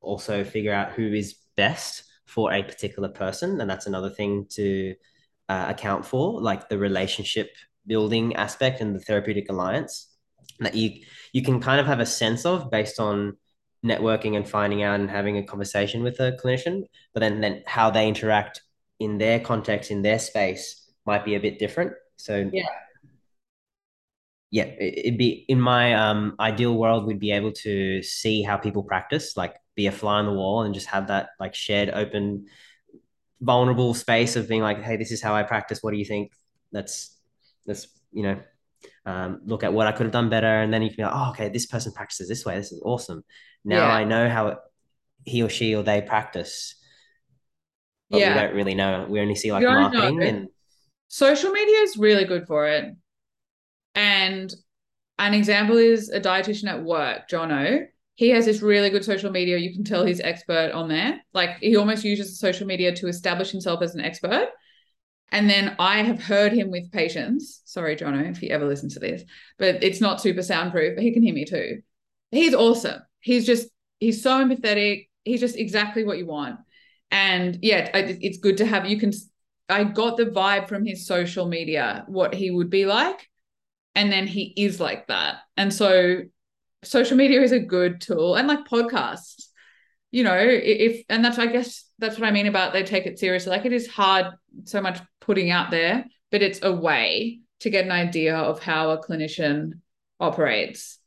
[0.00, 4.94] also figure out who is best for a particular person, and that's another thing to
[5.48, 7.50] uh, account for, like the relationship
[7.86, 10.14] building aspect and the therapeutic alliance
[10.60, 13.36] that you you can kind of have a sense of based on
[13.84, 16.82] networking and finding out and having a conversation with a clinician,
[17.14, 18.62] but then then how they interact
[18.98, 21.92] in their context in their space might be a bit different.
[22.16, 22.66] So yeah
[24.50, 28.82] yeah, it'd be in my um, ideal world, we'd be able to see how people
[28.82, 32.46] practice, like be a fly on the wall and just have that like shared, open,
[33.40, 35.82] vulnerable space of being like, hey, this is how I practice.
[35.82, 36.32] What do you think?
[36.72, 37.16] Let's
[37.66, 38.40] let's you know
[39.04, 41.12] um, look at what I could have done better, and then you can be like,
[41.14, 42.56] oh, okay, this person practices this way.
[42.56, 43.24] This is awesome.
[43.64, 43.94] Now yeah.
[43.94, 44.58] I know how it,
[45.24, 46.74] he or she or they practice,
[48.08, 48.34] but yeah.
[48.34, 49.06] we don't really know.
[49.08, 50.48] We only see like marketing and
[51.08, 52.94] social media is really good for it.
[53.98, 54.54] And
[55.18, 57.86] an example is a dietitian at work, Jono.
[58.14, 59.58] He has this really good social media.
[59.58, 61.20] You can tell he's expert on there.
[61.34, 64.50] Like he almost uses social media to establish himself as an expert.
[65.32, 67.60] And then I have heard him with patients.
[67.64, 69.24] Sorry, Jono, if you ever listen to this,
[69.58, 71.82] but it's not super soundproof, but he can hear me too.
[72.30, 73.02] He's awesome.
[73.18, 73.66] He's just,
[73.98, 75.08] he's so empathetic.
[75.24, 76.60] He's just exactly what you want.
[77.10, 79.10] And yeah, it's good to have, you can,
[79.68, 83.28] I got the vibe from his social media, what he would be like
[83.98, 85.40] and then he is like that.
[85.56, 86.22] And so
[86.84, 89.48] social media is a good tool and like podcasts
[90.10, 93.18] you know if and that's i guess that's what i mean about they take it
[93.18, 93.50] seriously.
[93.50, 94.26] Like it is hard
[94.64, 98.90] so much putting out there but it's a way to get an idea of how
[98.90, 99.80] a clinician
[100.20, 100.98] operates.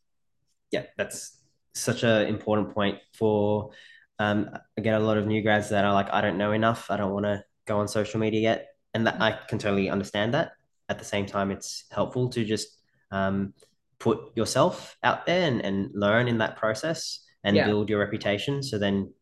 [0.72, 1.38] Yeah that's
[1.74, 3.72] such an important point for
[4.20, 6.92] um, i get a lot of new grads that are like i don't know enough.
[6.92, 8.68] I don't want to go on social media yet.
[8.94, 10.52] And that i can totally understand that.
[10.90, 12.81] At the same time it's helpful to just
[13.12, 13.54] um,
[14.00, 17.66] put yourself out there and, and learn in that process and yeah.
[17.66, 18.64] build your reputation.
[18.64, 19.14] So then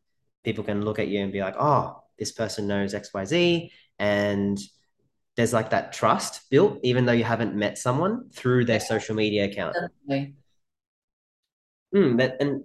[0.44, 3.70] people can look at you and be like, oh, this person knows XYZ.
[3.98, 4.58] And
[5.36, 9.46] there's like that trust built, even though you haven't met someone through their social media
[9.46, 9.74] account.
[9.74, 10.36] Definitely.
[11.96, 12.64] Mm, but, and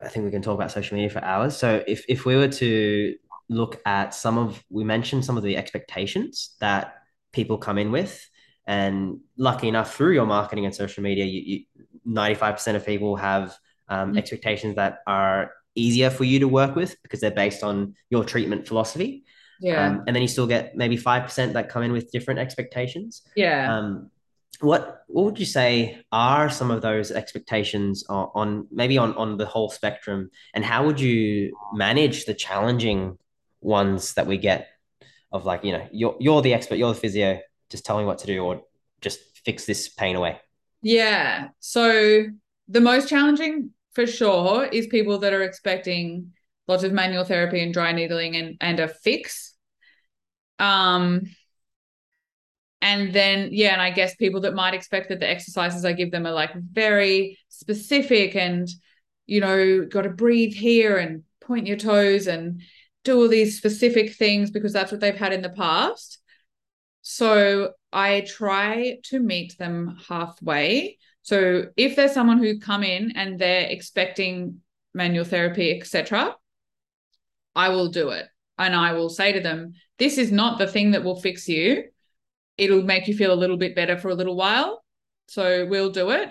[0.00, 1.56] I think we can talk about social media for hours.
[1.56, 3.14] So if, if we were to
[3.48, 6.94] look at some of, we mentioned some of the expectations that
[7.32, 8.28] people come in with
[8.66, 11.64] and lucky enough, through your marketing and social media, you, you
[12.06, 13.56] 95% of people have
[13.88, 14.18] um, mm-hmm.
[14.18, 18.66] expectations that are easier for you to work with because they're based on your treatment
[18.66, 19.24] philosophy.
[19.60, 19.86] Yeah.
[19.86, 23.22] Um, and then you still get maybe 5% that come in with different expectations.
[23.36, 23.76] Yeah.
[23.76, 24.10] Um,
[24.60, 29.36] what what would you say are some of those expectations on, on, maybe on on
[29.36, 33.18] the whole spectrum and how would you manage the challenging
[33.60, 34.68] ones that we get
[35.32, 37.40] of like you know you're you're the expert you're the physio
[37.72, 38.62] just tell me what to do or
[39.00, 40.38] just fix this pain away?
[40.82, 41.48] Yeah.
[41.58, 42.26] So
[42.68, 46.32] the most challenging for sure is people that are expecting
[46.68, 49.54] lots of manual therapy and dry needling and, and a fix.
[50.60, 51.22] Um,
[52.80, 56.10] and then, yeah, and I guess people that might expect that the exercises I give
[56.10, 58.68] them are like very specific and,
[59.26, 62.60] you know, got to breathe here and point your toes and
[63.04, 66.18] do all these specific things because that's what they've had in the past.
[67.02, 70.98] So I try to meet them halfway.
[71.22, 74.60] So if there's someone who come in and they're expecting
[74.94, 76.34] manual therapy, etc.,
[77.54, 78.26] I will do it.
[78.58, 81.84] And I will say to them, this is not the thing that will fix you.
[82.56, 84.84] It'll make you feel a little bit better for a little while.
[85.26, 86.30] So we'll do it.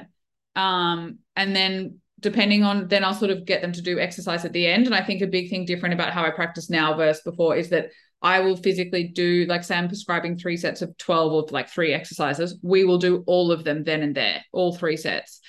[0.55, 4.53] Um, and then depending on then I'll sort of get them to do exercise at
[4.53, 4.85] the end.
[4.85, 7.69] And I think a big thing different about how I practice now versus before is
[7.69, 7.89] that
[8.21, 11.93] I will physically do, like, say, I'm prescribing three sets of 12 or like three
[11.93, 12.57] exercises.
[12.61, 15.39] We will do all of them then and there, all three sets.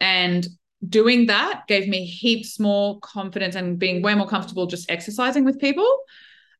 [0.00, 0.46] And
[0.88, 5.60] doing that gave me heaps more confidence and being way more comfortable just exercising with
[5.60, 6.00] people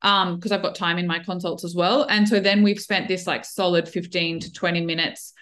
[0.03, 3.09] um because I've got time in my consults as well and so then we've spent
[3.09, 5.33] this like solid 15 to 20 minutes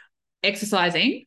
[0.42, 1.26] exercising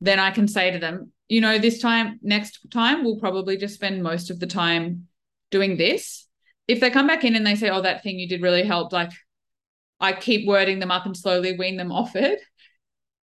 [0.00, 3.74] then I can say to them you know this time next time we'll probably just
[3.74, 5.06] spend most of the time
[5.50, 6.26] doing this
[6.66, 8.92] if they come back in and they say, oh, that thing you did really helped,
[8.92, 9.10] like
[10.00, 12.40] I keep wording them up and slowly wean them off it.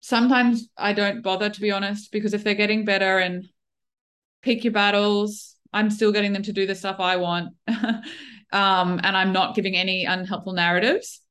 [0.01, 3.47] Sometimes I don't bother, to be honest, because if they're getting better and
[4.41, 7.55] pick your battles, I'm still getting them to do the stuff I want.
[7.67, 8.03] um,
[8.51, 11.21] and I'm not giving any unhelpful narratives.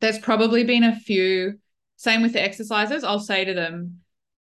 [0.00, 1.58] There's probably been a few,
[1.96, 3.04] same with the exercises.
[3.04, 4.00] I'll say to them,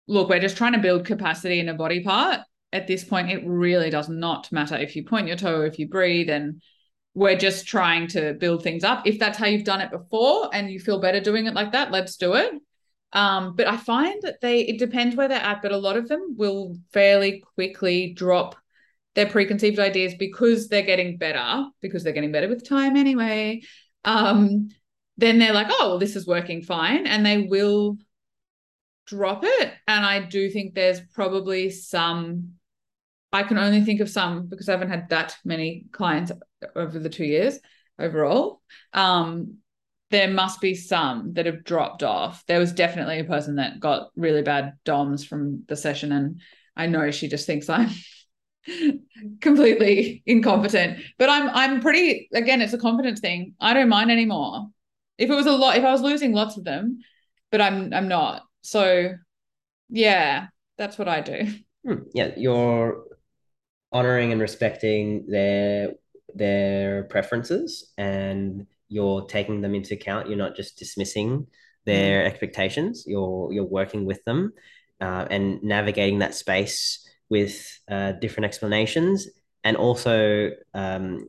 [0.09, 2.41] look, we're just trying to build capacity in a body part.
[2.73, 5.89] At this point, it really does not matter if you point your toe, if you
[5.89, 6.63] breathe, and
[7.17, 9.07] we're just trying to build things up.
[9.07, 11.91] If that's how you've done it before and you feel better doing it like that,
[11.91, 12.53] let's do it.
[13.15, 16.09] Um, but I find that they it depends where they're at, but a lot of
[16.09, 18.55] them will fairly quickly drop
[19.15, 23.63] their preconceived ideas because they're getting better, because they're getting better with time anyway.
[24.05, 24.69] Um,
[25.17, 27.07] then they're like, oh, well, this is working fine.
[27.07, 27.97] And they will
[29.07, 29.73] drop it.
[29.89, 32.56] And I do think there's probably some,
[33.33, 36.33] I can only think of some because I haven't had that many clients
[36.75, 37.59] over the two years
[37.99, 38.63] overall.
[38.93, 39.59] Um,
[40.11, 42.45] there must be some that have dropped off.
[42.47, 46.41] There was definitely a person that got really bad DOMs from the session, and
[46.77, 47.91] I know she just thinks I'm
[49.41, 51.03] completely incompetent.
[51.19, 53.55] But I'm I'm pretty again, it's a confidence thing.
[53.61, 54.69] I don't mind anymore.
[55.19, 57.01] If it was a lot, if I was losing lots of them,
[57.51, 58.43] but I'm I'm not.
[58.63, 59.15] So
[59.89, 60.47] yeah,
[60.79, 61.47] that's what I do.
[61.85, 62.03] Hmm.
[62.15, 63.05] Yeah, you're
[63.97, 65.95] honoring and respecting their
[66.35, 70.29] their preferences and you're taking them into account.
[70.29, 71.47] You're not just dismissing
[71.85, 72.27] their mm.
[72.27, 73.05] expectations.
[73.07, 74.53] You're you're working with them
[75.01, 79.27] uh, and navigating that space with uh, different explanations,
[79.65, 81.27] and also um,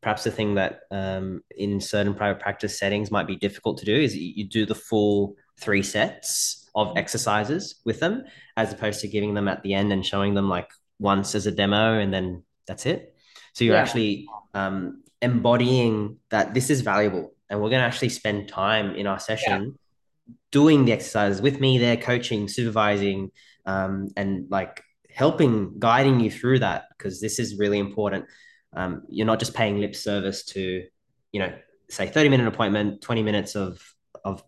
[0.00, 3.94] perhaps the thing that um, in certain private practice settings might be difficult to do
[3.94, 6.98] is you do the full three sets of mm.
[6.98, 8.24] exercises with them,
[8.56, 10.68] as opposed to giving them at the end and showing them like
[11.00, 13.16] once as a demo and then that's it.
[13.54, 13.82] So you're yeah.
[13.82, 19.06] actually um, embodying that this is valuable and we're going to actually spend time in
[19.06, 20.34] our session yeah.
[20.52, 23.30] doing the exercises with me there coaching supervising
[23.66, 24.82] um, and like
[25.12, 28.24] helping guiding you through that because this is really important
[28.74, 30.84] um, you're not just paying lip service to
[31.32, 31.52] you know
[31.88, 33.82] say 30 minute appointment 20 minutes of
[34.24, 34.42] of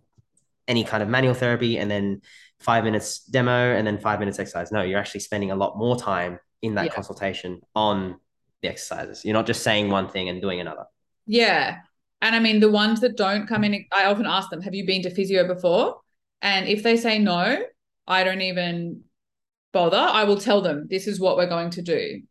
[0.68, 2.22] any kind of manual therapy and then
[2.62, 5.96] five minutes demo and then five minutes exercise no you're actually spending a lot more
[5.96, 6.92] time in that yeah.
[6.92, 8.16] consultation on
[8.62, 9.24] the exercises.
[9.24, 10.86] You're not just saying one thing and doing another.
[11.26, 11.78] Yeah.
[12.22, 14.86] And I mean, the ones that don't come in, I often ask them, have you
[14.86, 16.00] been to physio before?
[16.40, 17.58] And if they say no,
[18.06, 19.02] I don't even
[19.72, 19.98] bother.
[19.98, 22.22] I will tell them this is what we're going to do.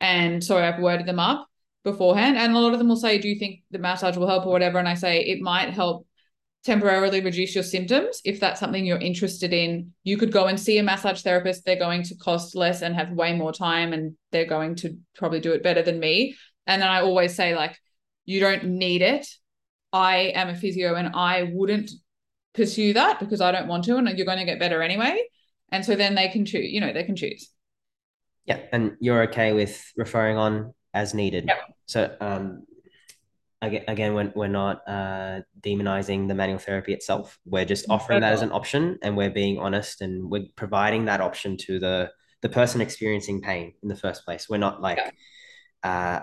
[0.00, 1.48] And so I've worded them up
[1.84, 2.36] beforehand.
[2.36, 4.52] And a lot of them will say, Do you think the massage will help or
[4.52, 4.78] whatever?
[4.78, 6.06] And I say, It might help
[6.64, 8.20] temporarily reduce your symptoms.
[8.24, 11.64] If that's something you're interested in you could go and see a massage therapist.
[11.64, 15.40] They're going to cost less and have way more time and they're going to probably
[15.40, 16.36] do it better than me.
[16.66, 17.78] And then i always say like
[18.26, 19.26] you don't need it.
[19.92, 21.90] I am a physio and i wouldn't
[22.54, 25.22] pursue that because i don't want to and you're going to get better anyway.
[25.70, 27.50] And so then they can choose you know they can choose.
[28.46, 31.44] Yeah and you're okay with referring on as needed.
[31.46, 31.60] Yeah.
[31.86, 32.64] so um
[33.60, 37.38] again we're, we're not uh, demonizing the manual therapy itself.
[37.44, 41.20] We're just offering that as an option and we're being honest and we're providing that
[41.20, 44.48] option to the the person experiencing pain in the first place.
[44.48, 44.98] We're not like
[45.84, 45.90] yeah.
[45.90, 46.22] uh,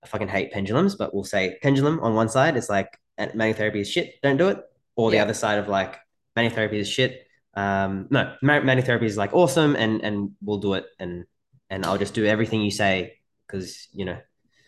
[0.00, 2.96] i fucking hate pendulums but we'll say pendulum on one side is like
[3.34, 4.62] manual therapy is shit don't do it.
[4.94, 5.18] Or yeah.
[5.18, 5.98] the other side of like
[6.36, 10.74] manual therapy is shit um no manual therapy is like awesome and and we'll do
[10.74, 11.24] it and
[11.68, 14.18] and i'll just do everything you say because you know.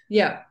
[0.08, 0.42] Yeah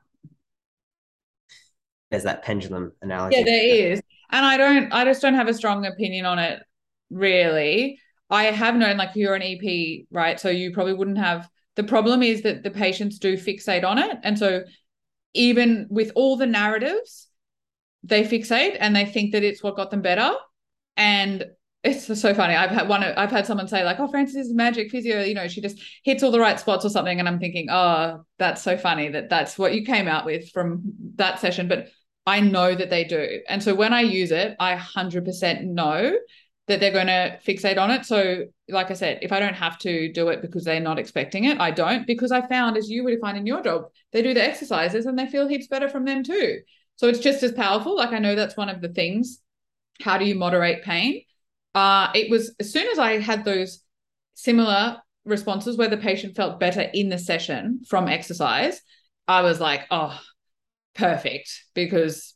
[2.09, 3.37] there's that pendulum analogy.
[3.37, 4.01] Yeah, there is.
[4.31, 6.61] And I don't I just don't have a strong opinion on it
[7.09, 7.99] really.
[8.29, 10.39] I have known like you're an EP, right?
[10.39, 14.17] So you probably wouldn't have the problem is that the patients do fixate on it.
[14.23, 14.63] And so
[15.33, 17.27] even with all the narratives,
[18.03, 20.33] they fixate and they think that it's what got them better.
[20.97, 21.45] And
[21.83, 22.55] it's so funny.
[22.55, 23.03] I've had one.
[23.03, 26.23] I've had someone say like, "Oh, Frances is magic physio." You know, she just hits
[26.23, 29.57] all the right spots or something, and I'm thinking, "Oh, that's so funny that that's
[29.57, 30.81] what you came out with from
[31.15, 31.87] that session." But
[32.25, 33.41] I know that they do.
[33.47, 36.15] And so when I use it, I 100% know
[36.67, 38.05] that they're going to fixate on it.
[38.05, 41.45] So, like I said, if I don't have to do it because they're not expecting
[41.45, 44.35] it, I don't because I found, as you would find in your job, they do
[44.35, 46.59] the exercises and they feel heaps better from them too.
[46.97, 47.95] So it's just as powerful.
[47.95, 49.39] Like I know that's one of the things.
[50.01, 51.23] How do you moderate pain?
[51.73, 53.83] Uh, it was as soon as I had those
[54.35, 58.81] similar responses where the patient felt better in the session from exercise,
[59.27, 60.19] I was like, oh,
[60.95, 62.35] perfect because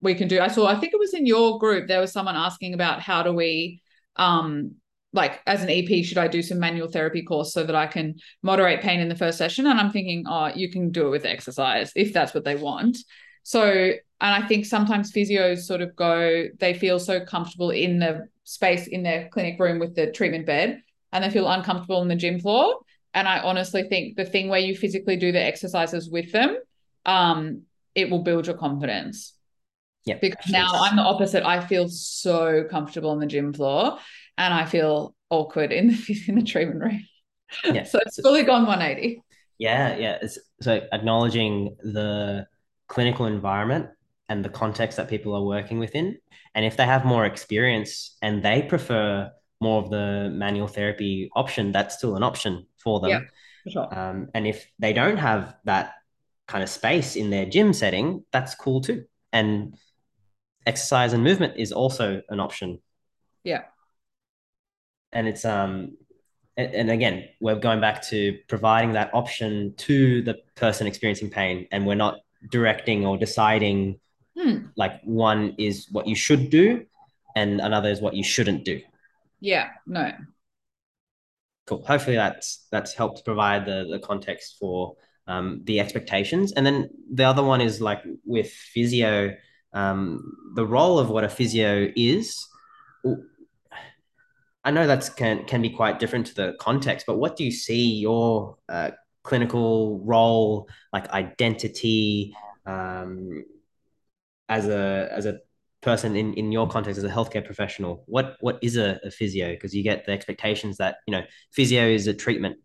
[0.00, 2.36] we can do i saw i think it was in your group there was someone
[2.36, 3.80] asking about how do we
[4.16, 4.72] um
[5.12, 8.14] like as an ep should i do some manual therapy course so that i can
[8.42, 9.66] moderate pain in the first session?
[9.66, 12.98] And i'm thinking oh you can do it with exercise if that's what they want.
[13.42, 13.64] So
[14.20, 18.86] and i think sometimes physios sort of go they feel so comfortable in the space
[18.86, 20.80] in their clinic room with the treatment bed
[21.12, 22.78] and they feel uncomfortable on the gym floor.
[23.14, 26.56] And i honestly think the thing where you physically do the exercises with them
[27.04, 27.62] um,
[27.94, 29.34] it will build your confidence.
[30.04, 30.18] Yeah.
[30.20, 31.44] Because now I'm the opposite.
[31.44, 33.98] I feel so comfortable on the gym floor
[34.38, 37.06] and I feel awkward in the in the treatment room.
[37.64, 37.84] Yeah.
[37.90, 39.22] so it's fully gone 180.
[39.58, 40.18] Yeah, yeah.
[40.22, 42.46] It's, so acknowledging the
[42.88, 43.90] clinical environment
[44.28, 46.16] and the context that people are working within.
[46.54, 49.30] And if they have more experience and they prefer
[49.60, 53.10] more of the manual therapy option, that's still an option for them.
[53.10, 53.20] Yeah,
[53.64, 53.98] for sure.
[53.98, 55.92] Um, and if they don't have that
[56.50, 59.04] kind of space in their gym setting, that's cool too.
[59.32, 59.76] And
[60.66, 62.80] exercise and movement is also an option.
[63.44, 63.62] Yeah.
[65.12, 65.96] And it's um
[66.56, 71.68] and, and again, we're going back to providing that option to the person experiencing pain
[71.70, 72.16] and we're not
[72.50, 74.00] directing or deciding
[74.36, 74.66] Hmm.
[74.76, 76.86] like one is what you should do
[77.36, 78.80] and another is what you shouldn't do.
[79.40, 80.12] Yeah, no.
[81.66, 81.84] Cool.
[81.84, 84.96] Hopefully that's that's helped provide the the context for
[85.30, 86.52] um, the expectations.
[86.52, 89.36] And then the other one is like with physio,
[89.72, 92.46] um, the role of what a physio is.
[94.64, 97.52] I know that's can can be quite different to the context, but what do you
[97.52, 98.90] see your uh,
[99.22, 102.34] clinical role, like identity,
[102.66, 103.44] um,
[104.48, 105.38] as a as a
[105.80, 108.02] person in in your context as a healthcare professional?
[108.06, 109.50] What what is a, a physio?
[109.52, 111.22] Because you get the expectations that you know
[111.52, 112.58] physio is a treatment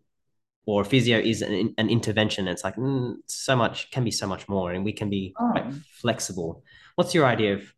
[0.66, 2.46] or physio is an, an intervention.
[2.48, 5.50] It's like mm, so much can be so much more, and we can be Oh.
[5.52, 6.62] quite flexible.
[6.96, 7.72] What's your idea of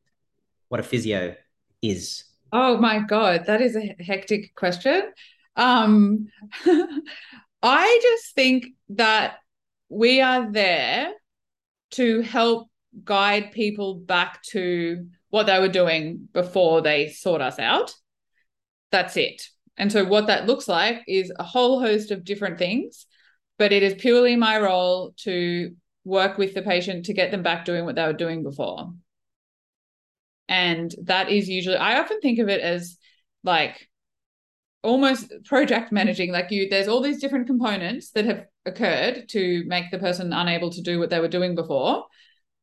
[0.69, 1.37] what a physio
[1.83, 2.25] is?
[2.53, 5.13] Oh my God, that is a hectic question.
[5.55, 6.29] Um,
[7.63, 9.37] I just think that
[9.89, 11.13] we are there
[11.93, 12.69] to help
[13.05, 17.93] guide people back to what they were doing before they sought us out.
[18.91, 19.49] That's it.
[19.79, 23.07] And so, what that looks like is a whole host of different things,
[23.59, 25.75] but it is purely my role to
[26.05, 28.93] work with the patient to get them back doing what they were doing before.
[30.49, 32.99] And that is usually, I often think of it as
[33.45, 33.89] like
[34.83, 36.33] almost project managing.
[36.33, 40.71] Like you, there's all these different components that have occurred to make the person unable
[40.71, 42.07] to do what they were doing before.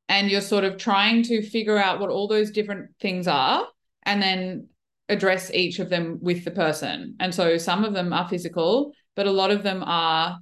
[0.09, 3.65] And you're sort of trying to figure out what all those different things are
[4.03, 4.67] and then
[5.09, 7.15] address each of them with the person.
[7.19, 10.39] And so some of them are physical, but a lot of them are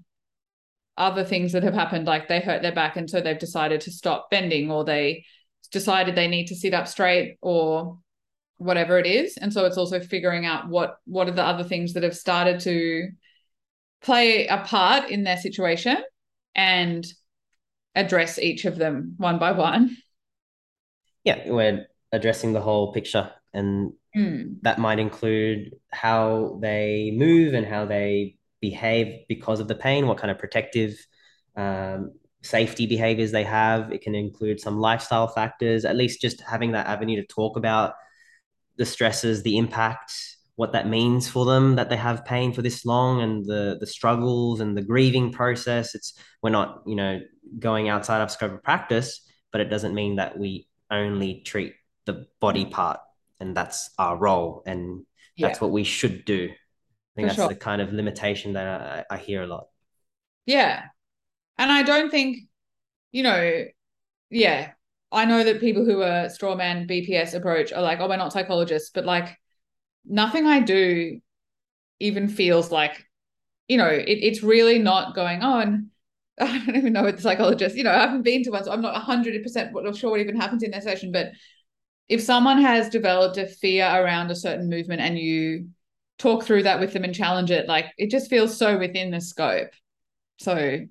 [0.97, 3.91] other things that have happened, like they hurt their back and so they've decided to
[3.91, 5.25] stop bending or they
[5.71, 7.97] decided they need to sit up straight or
[8.57, 9.37] whatever it is.
[9.37, 12.59] And so it's also figuring out what what are the other things that have started
[12.61, 13.09] to
[14.01, 15.97] play a part in their situation
[16.55, 17.05] and
[17.95, 19.97] address each of them one by one.
[21.23, 24.57] Yeah, we're addressing the whole picture, and Mm.
[24.61, 30.19] that might include how they move and how they behave because of the pain, what
[30.19, 30.95] kind of protective
[31.55, 32.11] um,
[32.43, 33.91] safety behaviors they have.
[33.91, 37.95] It can include some lifestyle factors, at least just having that avenue to talk about
[38.77, 40.13] the stresses, the impact,
[40.57, 43.87] what that means for them that they have pain for this long and the the
[43.87, 45.95] struggles and the grieving process.
[45.95, 47.19] It's we're not, you know,
[47.57, 51.73] going outside of scope of practice, but it doesn't mean that we only treat
[52.05, 52.99] the body part
[53.43, 55.05] and that's our role and
[55.41, 55.61] that's Yeah.
[55.61, 56.49] what we should do.
[56.51, 57.49] I think For that's sure.
[57.49, 59.67] the kind of limitation that I, I hear a lot.
[60.45, 60.83] Yeah.
[61.57, 62.39] And I don't think,
[63.11, 63.65] you know,
[64.29, 64.71] yeah,
[65.11, 68.91] I know that people who are strawman BPS approach are like, oh, we're not psychologists,
[68.93, 69.37] but like
[70.05, 71.21] nothing I do
[71.99, 73.05] even feels like,
[73.67, 75.91] you know, it, it's really not going on.
[76.41, 78.71] I don't even know what the psychologist, you know, I haven't been to one, so
[78.71, 81.11] I'm not 100% sure what even happens in their session.
[81.11, 81.33] But
[82.09, 85.69] if someone has developed a fear around a certain movement and you
[86.17, 89.21] talk through that with them and challenge it, like it just feels so within the
[89.21, 89.71] scope.
[90.39, 90.81] So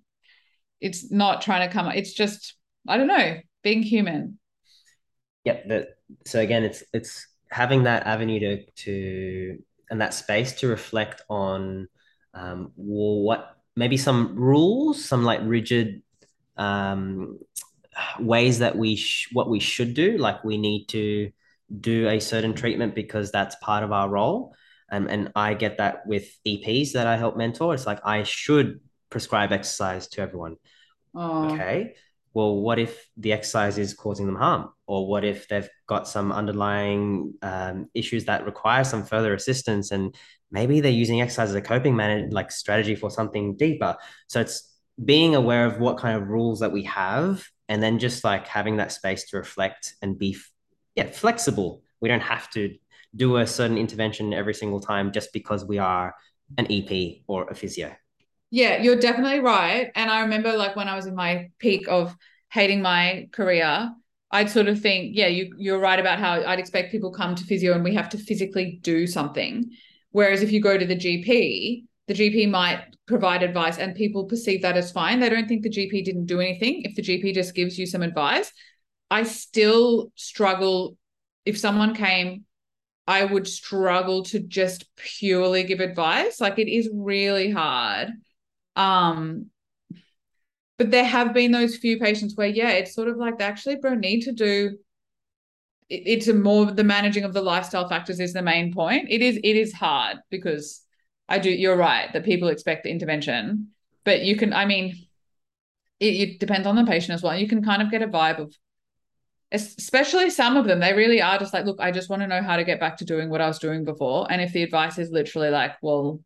[0.81, 1.95] it's not trying to come, up.
[1.95, 2.55] it's just,
[2.89, 4.39] I don't know, being human.
[5.45, 5.69] Yep.
[5.69, 5.89] The,
[6.25, 9.59] so again, it's it's having that avenue to to
[9.91, 11.89] and that space to reflect on
[12.35, 16.03] um, what maybe some rules, some like rigid
[16.57, 17.39] um,
[18.19, 21.31] ways that we sh- what we should do, like we need to
[21.81, 24.55] do a certain treatment because that's part of our role.
[24.91, 27.75] Um, and I get that with EPs that I help mentor.
[27.75, 28.81] It's like I should
[29.11, 30.57] prescribe exercise to everyone.
[31.15, 31.95] Oh, Okay.
[32.35, 34.71] Well, what if the exercise is causing them harm?
[34.87, 40.15] Or what if they've got some underlying um, issues that require some further assistance and
[40.51, 43.97] maybe they're using exercise as a coping manage like strategy for something deeper.
[44.29, 48.25] So it's being aware of what kind of rules that we have and then just
[48.25, 50.37] like having that space to reflect and be
[50.95, 51.83] yeah, flexible.
[52.01, 52.77] We don't have to
[53.15, 56.15] do a certain intervention every single time just because we are
[56.59, 57.95] an EP or a physio.
[58.51, 59.91] Yeah, you're definitely right.
[59.95, 62.15] And I remember like when I was in my peak of
[62.51, 63.91] hating my career,
[64.31, 67.45] I'd sort of think, yeah, you you're right about how I'd expect people come to
[67.45, 69.71] physio and we have to physically do something.
[70.11, 74.63] Whereas if you go to the GP, the GP might provide advice and people perceive
[74.63, 75.21] that as fine.
[75.21, 78.03] They don't think the GP didn't do anything if the GP just gives you some
[78.03, 78.53] advice.
[79.11, 80.97] I still struggle
[81.45, 82.45] if someone came
[83.05, 86.41] I would struggle to just purely give advice.
[86.41, 88.11] Like it is really hard.
[88.77, 89.47] Um,
[90.79, 93.77] but there have been those few patients where, yeah, it's sort of like they actually,
[93.77, 94.79] bro, need to do
[95.89, 99.09] it, it's a more the managing of the lifestyle factors is the main point.
[99.11, 100.83] It is it is hard because
[101.29, 103.69] I do you're right that people expect the intervention,
[104.05, 105.07] but you can, I mean,
[106.01, 107.37] it, it depends on the patient as well.
[107.37, 108.55] You can kind of get a vibe of
[109.53, 112.43] especially some of them, they really are just like, look, I just want to know
[112.43, 114.27] how to get back to doing what I was doing before.
[114.31, 116.21] And if the advice is literally like, well,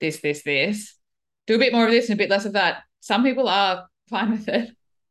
[0.00, 0.96] this, this, this,
[1.46, 3.86] do a bit more of this and a bit less of that, some people are
[4.10, 4.70] fine with it.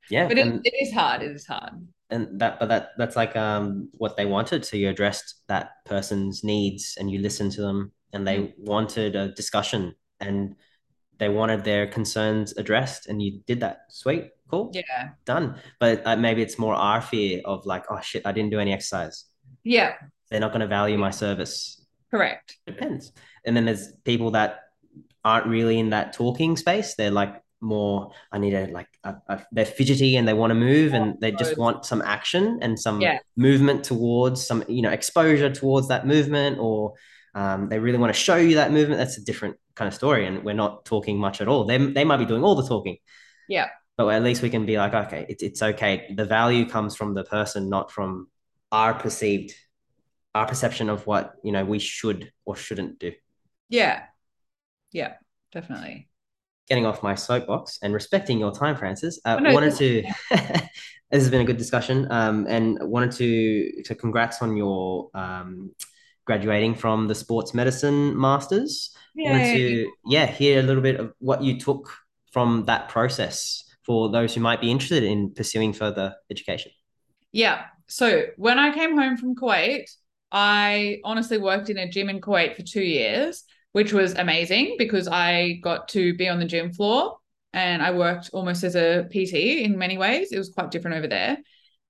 [0.10, 0.28] Yeah.
[0.28, 1.24] But it, it is hard.
[1.24, 1.72] It is hard.
[2.10, 4.66] And that, but that, that's like um what they wanted.
[4.66, 8.54] So you addressed that person's needs and you listened to them and they mm.
[8.58, 10.56] wanted a discussion and
[11.20, 13.82] they wanted their concerns addressed and you did that.
[13.90, 14.72] Sweet cool.
[14.74, 15.10] Yeah.
[15.26, 15.56] Done.
[15.80, 18.72] But uh, maybe it's more our fear of like, oh shit, I didn't do any
[18.72, 19.26] exercise.
[19.64, 19.94] Yeah.
[20.30, 21.84] They're not going to value my service.
[22.12, 22.58] Correct.
[22.68, 23.12] Depends.
[23.46, 24.60] And then there's people that
[25.26, 26.94] aren't really in that talking space.
[26.96, 30.56] They're like more, I need a like, a, a, they're fidgety and they want to
[30.56, 33.20] move and they just want some action and some yeah.
[33.36, 36.94] movement towards some, you know, exposure towards that movement or
[37.36, 39.00] um, they really want to show you that movement.
[39.00, 40.26] That's a different kind of story.
[40.28, 41.66] And we're not talking much at all.
[41.66, 42.98] They, they might be doing all the talking.
[43.48, 46.14] Yeah but at least we can be like, okay, it's it's okay.
[46.16, 48.28] The value comes from the person, not from
[48.72, 49.54] our perceived,
[50.34, 53.12] our perception of what you know we should or shouldn't do.
[53.70, 54.04] Yeah,
[54.92, 55.14] yeah,
[55.52, 56.10] definitely.
[56.68, 59.22] Getting off my soapbox and respecting your time, Frances.
[59.26, 60.02] Uh, oh, no, wanted to.
[60.32, 60.70] this
[61.12, 65.72] has been a good discussion, um, and wanted to to congrats on your um,
[66.26, 68.96] graduating from the sports medicine masters.
[69.16, 69.32] Yay.
[69.32, 71.92] Wanted to yeah hear a little bit of what you took
[72.32, 76.72] from that process for those who might be interested in pursuing further education?
[77.32, 77.66] Yeah.
[77.88, 79.86] So when I came home from Kuwait,
[80.32, 83.44] I honestly worked in a gym in Kuwait for two years,
[83.74, 87.18] which was amazing because I got to be on the gym floor
[87.54, 90.32] and I worked almost as a PT in many ways.
[90.32, 91.38] It was quite different over there,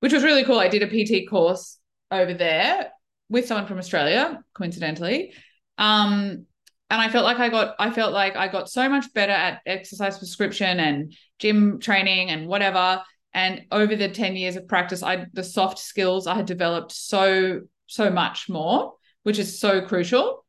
[0.02, 0.60] which was really cool.
[0.60, 1.78] I did a PT course
[2.12, 2.92] over there
[3.30, 5.34] with someone from Australia, coincidentally.
[5.78, 6.46] Um,
[6.94, 9.62] and I felt like I got I felt like I got so much better at
[9.66, 13.02] exercise prescription and gym training and whatever.
[13.34, 17.62] And over the 10 years of practice I the soft skills I had developed so
[17.88, 18.94] so much more
[19.24, 20.46] which is so crucial.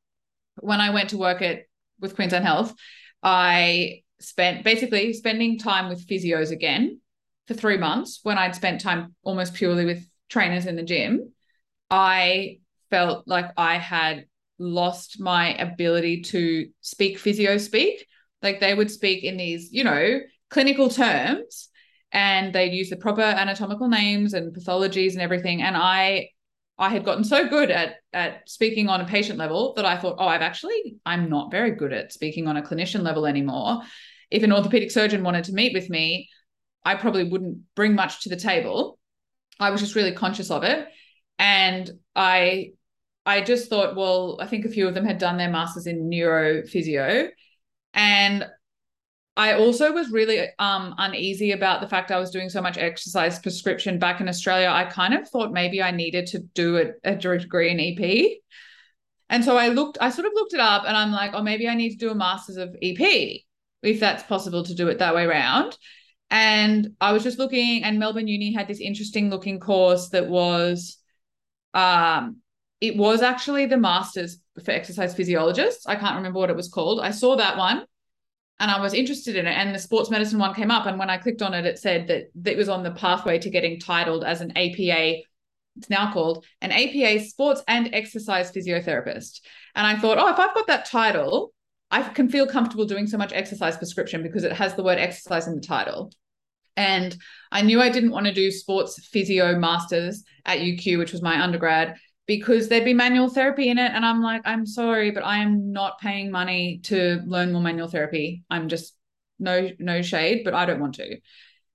[0.57, 1.61] When I went to work at
[1.99, 2.75] with Queensland Health
[3.23, 7.01] I spent basically spending time with physios again
[7.47, 11.33] for 3 months when I'd spent time almost purely with trainers in the gym.
[11.91, 12.59] I
[12.91, 14.27] felt like I had
[14.59, 18.07] lost my ability to speak physio speak.
[18.43, 20.21] Like they would speak in these, you know,
[20.51, 21.71] clinical terms
[22.13, 25.63] and they'd use the proper anatomical names and pathologies and everything.
[25.63, 26.29] And I
[26.77, 30.17] I had gotten so good at at speaking on a patient level that I thought,
[30.19, 33.83] oh, I've actually I'm not very good at speaking on a clinician level anymore.
[34.31, 36.29] If an orthopedic surgeon wanted to meet with me,
[36.85, 38.99] I probably wouldn't bring much to the table.
[39.59, 40.89] I was just really conscious of it.
[41.39, 42.73] And I
[43.27, 46.11] I just thought, well, I think a few of them had done their masters in
[46.11, 47.31] neurophysio.
[47.95, 48.47] And
[49.37, 53.39] I also was really um, uneasy about the fact I was doing so much exercise
[53.39, 54.69] prescription back in Australia.
[54.69, 58.39] I kind of thought maybe I needed to do a, a degree in EP.
[59.31, 61.67] And so I looked, I sort of looked it up and I'm like, oh, maybe
[61.67, 63.41] I need to do a master's of EP
[63.83, 65.77] if that's possible to do it that way around.
[66.31, 70.99] And I was just looking, and Melbourne Uni had this interesting looking course that was
[71.75, 72.39] um,
[72.81, 75.87] it was actually the masters for exercise physiologists.
[75.87, 77.01] I can't remember what it was called.
[77.01, 77.85] I saw that one
[78.61, 79.53] and I was interested in it.
[79.53, 80.87] And the sports medicine one came up.
[80.87, 83.39] And when I clicked on it, it said that, that it was on the pathway
[83.39, 85.23] to getting titled as an APA.
[85.77, 89.41] It's now called an APA sports and exercise physiotherapist.
[89.75, 91.53] And I thought, oh, if I've got that title,
[91.91, 95.47] I can feel comfortable doing so much exercise prescription because it has the word exercise
[95.49, 96.13] in the title.
[96.77, 97.17] And
[97.53, 101.41] I knew I didn't want to do sports physio masters at UQ, which was my
[101.43, 101.97] undergrad,
[102.27, 103.93] because there'd be manual therapy in it.
[103.93, 107.89] And I'm like, I'm sorry, but I am not paying money to learn more manual
[107.89, 108.43] therapy.
[108.51, 108.97] I'm just
[109.39, 111.19] no, no shade, but I don't want to.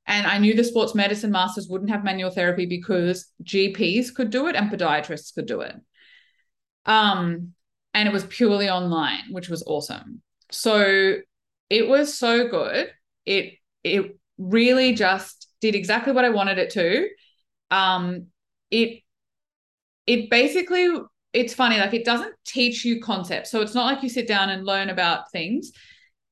[0.05, 4.47] And I knew the sports medicine masters wouldn't have manual therapy because GPs could do
[4.47, 5.75] it and podiatrists could do it.
[6.85, 7.53] Um,
[7.93, 10.21] and it was purely online, which was awesome.
[10.51, 11.17] So
[11.69, 12.91] it was so good.
[13.25, 17.07] It it really just did exactly what I wanted it to.
[17.69, 18.27] Um,
[18.71, 19.03] it
[20.07, 20.87] it basically
[21.33, 24.49] it's funny like it doesn't teach you concepts so it's not like you sit down
[24.49, 25.71] and learn about things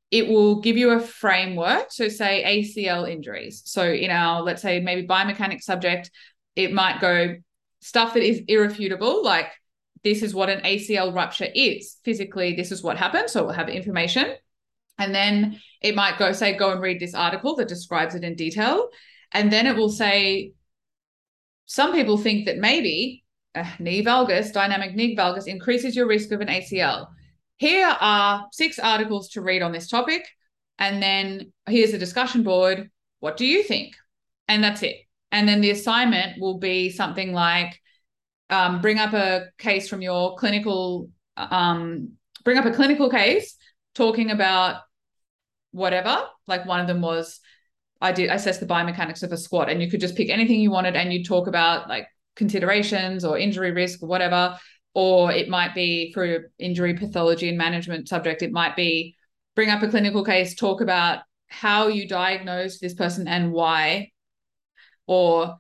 [0.10, 4.80] it will give you a framework so say acl injuries so in our let's say
[4.80, 6.10] maybe biomechanics subject
[6.56, 7.36] it might go
[7.82, 9.52] stuff that is irrefutable, like
[10.04, 13.30] this is what an ACL rupture is physically, this is what happened.
[13.30, 14.36] So we'll have information.
[14.98, 18.36] And then it might go say, go and read this article that describes it in
[18.36, 18.90] detail.
[19.32, 20.54] And then it will say,
[21.66, 23.24] some people think that maybe
[23.54, 27.08] uh, knee valgus, dynamic knee valgus, increases your risk of an ACL.
[27.58, 30.26] Here are six articles to read on this topic.
[30.80, 32.90] And then here's a discussion board.
[33.20, 33.96] What do you think?
[34.48, 34.98] And that's it.
[35.32, 37.80] And then the assignment will be something like
[38.50, 42.14] um, bring up a case from your clinical, um,
[42.46, 43.58] bring up a clinical case
[43.94, 44.82] talking about
[45.78, 46.24] whatever.
[46.48, 47.40] Like one of them was,
[48.02, 50.72] I did assess the biomechanics of a squat, and you could just pick anything you
[50.72, 54.58] wanted and you'd talk about like considerations or injury risk or whatever.
[54.94, 59.16] Or it might be for injury pathology and management subject, it might be
[59.56, 64.12] bring up a clinical case, talk about how you diagnosed this person and why,
[65.06, 65.58] or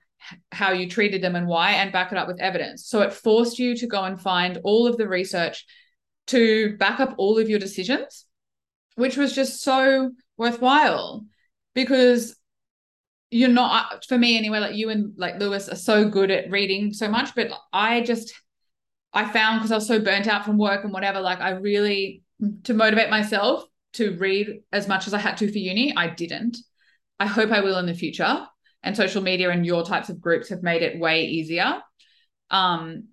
[0.51, 2.87] how you treated them and why, and back it up with evidence.
[2.87, 5.65] So it forced you to go and find all of the research
[6.27, 8.26] to back up all of your decisions
[8.97, 11.25] which was just so worthwhile
[11.73, 12.35] because
[13.31, 16.93] you're not for me anyway like you and like lewis are so good at reading
[16.93, 18.33] so much but i just
[19.13, 22.23] i found because i was so burnt out from work and whatever like i really
[22.63, 26.57] to motivate myself to read as much as i had to for uni i didn't.
[27.19, 28.45] I hope i will in the future.
[28.83, 31.81] And social media and your types of groups have made it way easier.
[32.51, 33.09] Um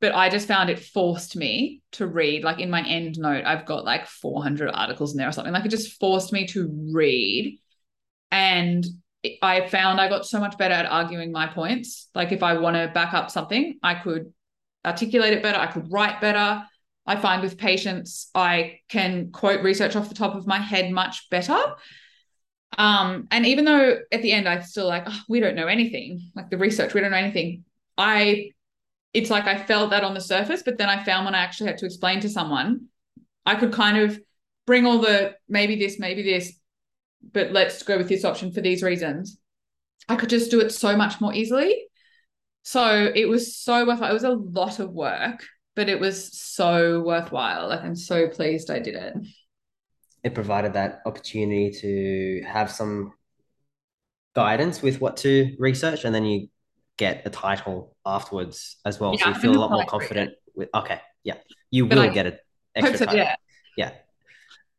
[0.00, 2.42] but I just found it forced me to read.
[2.42, 5.52] Like in my EndNote, I've got like 400 articles in there or something.
[5.52, 7.58] Like it just forced me to read.
[8.30, 8.84] And
[9.42, 12.08] I found I got so much better at arguing my points.
[12.14, 14.32] Like if I want to back up something, I could
[14.84, 16.64] articulate it better, I could write better.
[17.06, 21.28] I find with patients, I can quote research off the top of my head much
[21.28, 21.58] better.
[22.78, 26.30] Um, and even though at the end I still like, oh, we don't know anything,
[26.34, 27.64] like the research, we don't know anything.
[27.98, 28.52] I
[29.12, 31.68] it's like I felt that on the surface, but then I found when I actually
[31.68, 32.86] had to explain to someone,
[33.44, 34.20] I could kind of
[34.66, 36.52] bring all the maybe this, maybe this,
[37.32, 39.38] but let's go with this option for these reasons.
[40.08, 41.86] I could just do it so much more easily.
[42.62, 44.10] So it was so worthwhile.
[44.10, 45.44] It was a lot of work,
[45.74, 47.68] but it was so worthwhile.
[47.68, 49.14] Like I'm so pleased I did it.
[50.22, 53.12] It provided that opportunity to have some
[54.34, 56.48] guidance with what to research, and then you
[56.96, 59.14] get a title afterwards as well.
[59.14, 61.36] Yeah, so you feel a lot more confident with okay, yeah.
[61.70, 62.40] You but will I get it
[62.74, 63.36] extra so, yeah.
[63.76, 63.92] Yeah.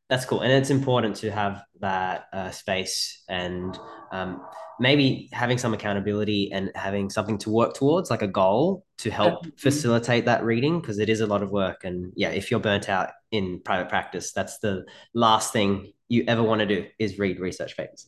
[0.10, 0.42] That's cool.
[0.42, 3.80] And it's important to have that uh, space and
[4.12, 4.42] um,
[4.78, 9.46] maybe having some accountability and having something to work towards, like a goal to help
[9.58, 11.86] facilitate that reading because it is a lot of work.
[11.86, 14.84] And yeah, if you're burnt out in private practice, that's the
[15.14, 18.06] last thing you ever want to do is read research papers.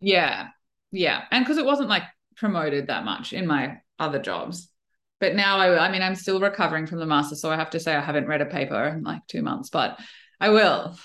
[0.00, 0.48] Yeah.
[0.92, 1.22] Yeah.
[1.30, 2.02] And because it wasn't like
[2.38, 4.70] promoted that much in my other jobs.
[5.20, 7.80] But now I, I mean, I'm still recovering from the master, so I have to
[7.80, 9.98] say I haven't read a paper in like two months, but
[10.40, 10.96] I will.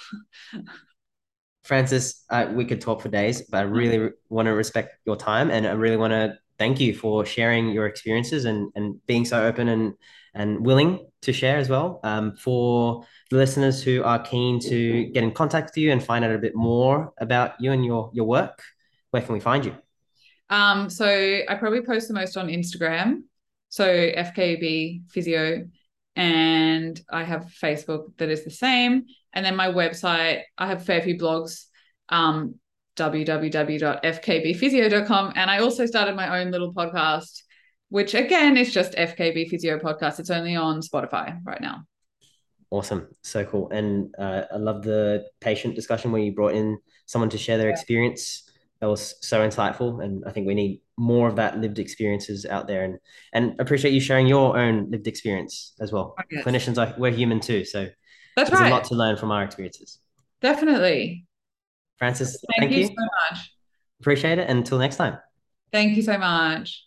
[1.63, 5.15] Frances, uh, we could talk for days, but I really re- want to respect your
[5.15, 9.25] time, and I really want to thank you for sharing your experiences and and being
[9.25, 9.93] so open and
[10.35, 11.99] and willing to share as well.
[12.03, 16.25] Um, for the listeners who are keen to get in contact with you and find
[16.25, 18.61] out a bit more about you and your your work,
[19.11, 19.75] where can we find you?
[20.53, 23.23] Um, so I probably post the most on Instagram.
[23.69, 25.67] So FKB Physio.
[26.15, 29.05] And I have Facebook that is the same.
[29.33, 31.65] And then my website, I have a fair few blogs,
[32.09, 32.59] um,
[32.97, 35.33] www.fkbphysio.com.
[35.35, 37.41] And I also started my own little podcast,
[37.89, 40.19] which again is just FKB Physio Podcast.
[40.19, 41.81] It's only on Spotify right now.
[42.69, 43.07] Awesome.
[43.23, 43.71] So cool.
[43.71, 46.77] And uh, I love the patient discussion where you brought in
[47.07, 47.73] someone to share their yeah.
[47.73, 48.47] experience
[48.83, 52.67] that was so insightful and i think we need more of that lived experiences out
[52.67, 52.83] there.
[52.83, 52.99] And
[53.33, 56.15] and appreciate you sharing your own lived experience as well.
[56.43, 57.87] Clinicians are we're human too so
[58.35, 58.71] that's there's right.
[58.71, 59.99] a lot to learn from our experiences.
[60.41, 61.25] Definitely.
[61.97, 62.87] Frances thank, thank you, you.
[62.87, 62.93] so
[63.31, 63.51] much.
[64.01, 65.17] Appreciate it until next time.
[65.71, 66.83] Thank you so much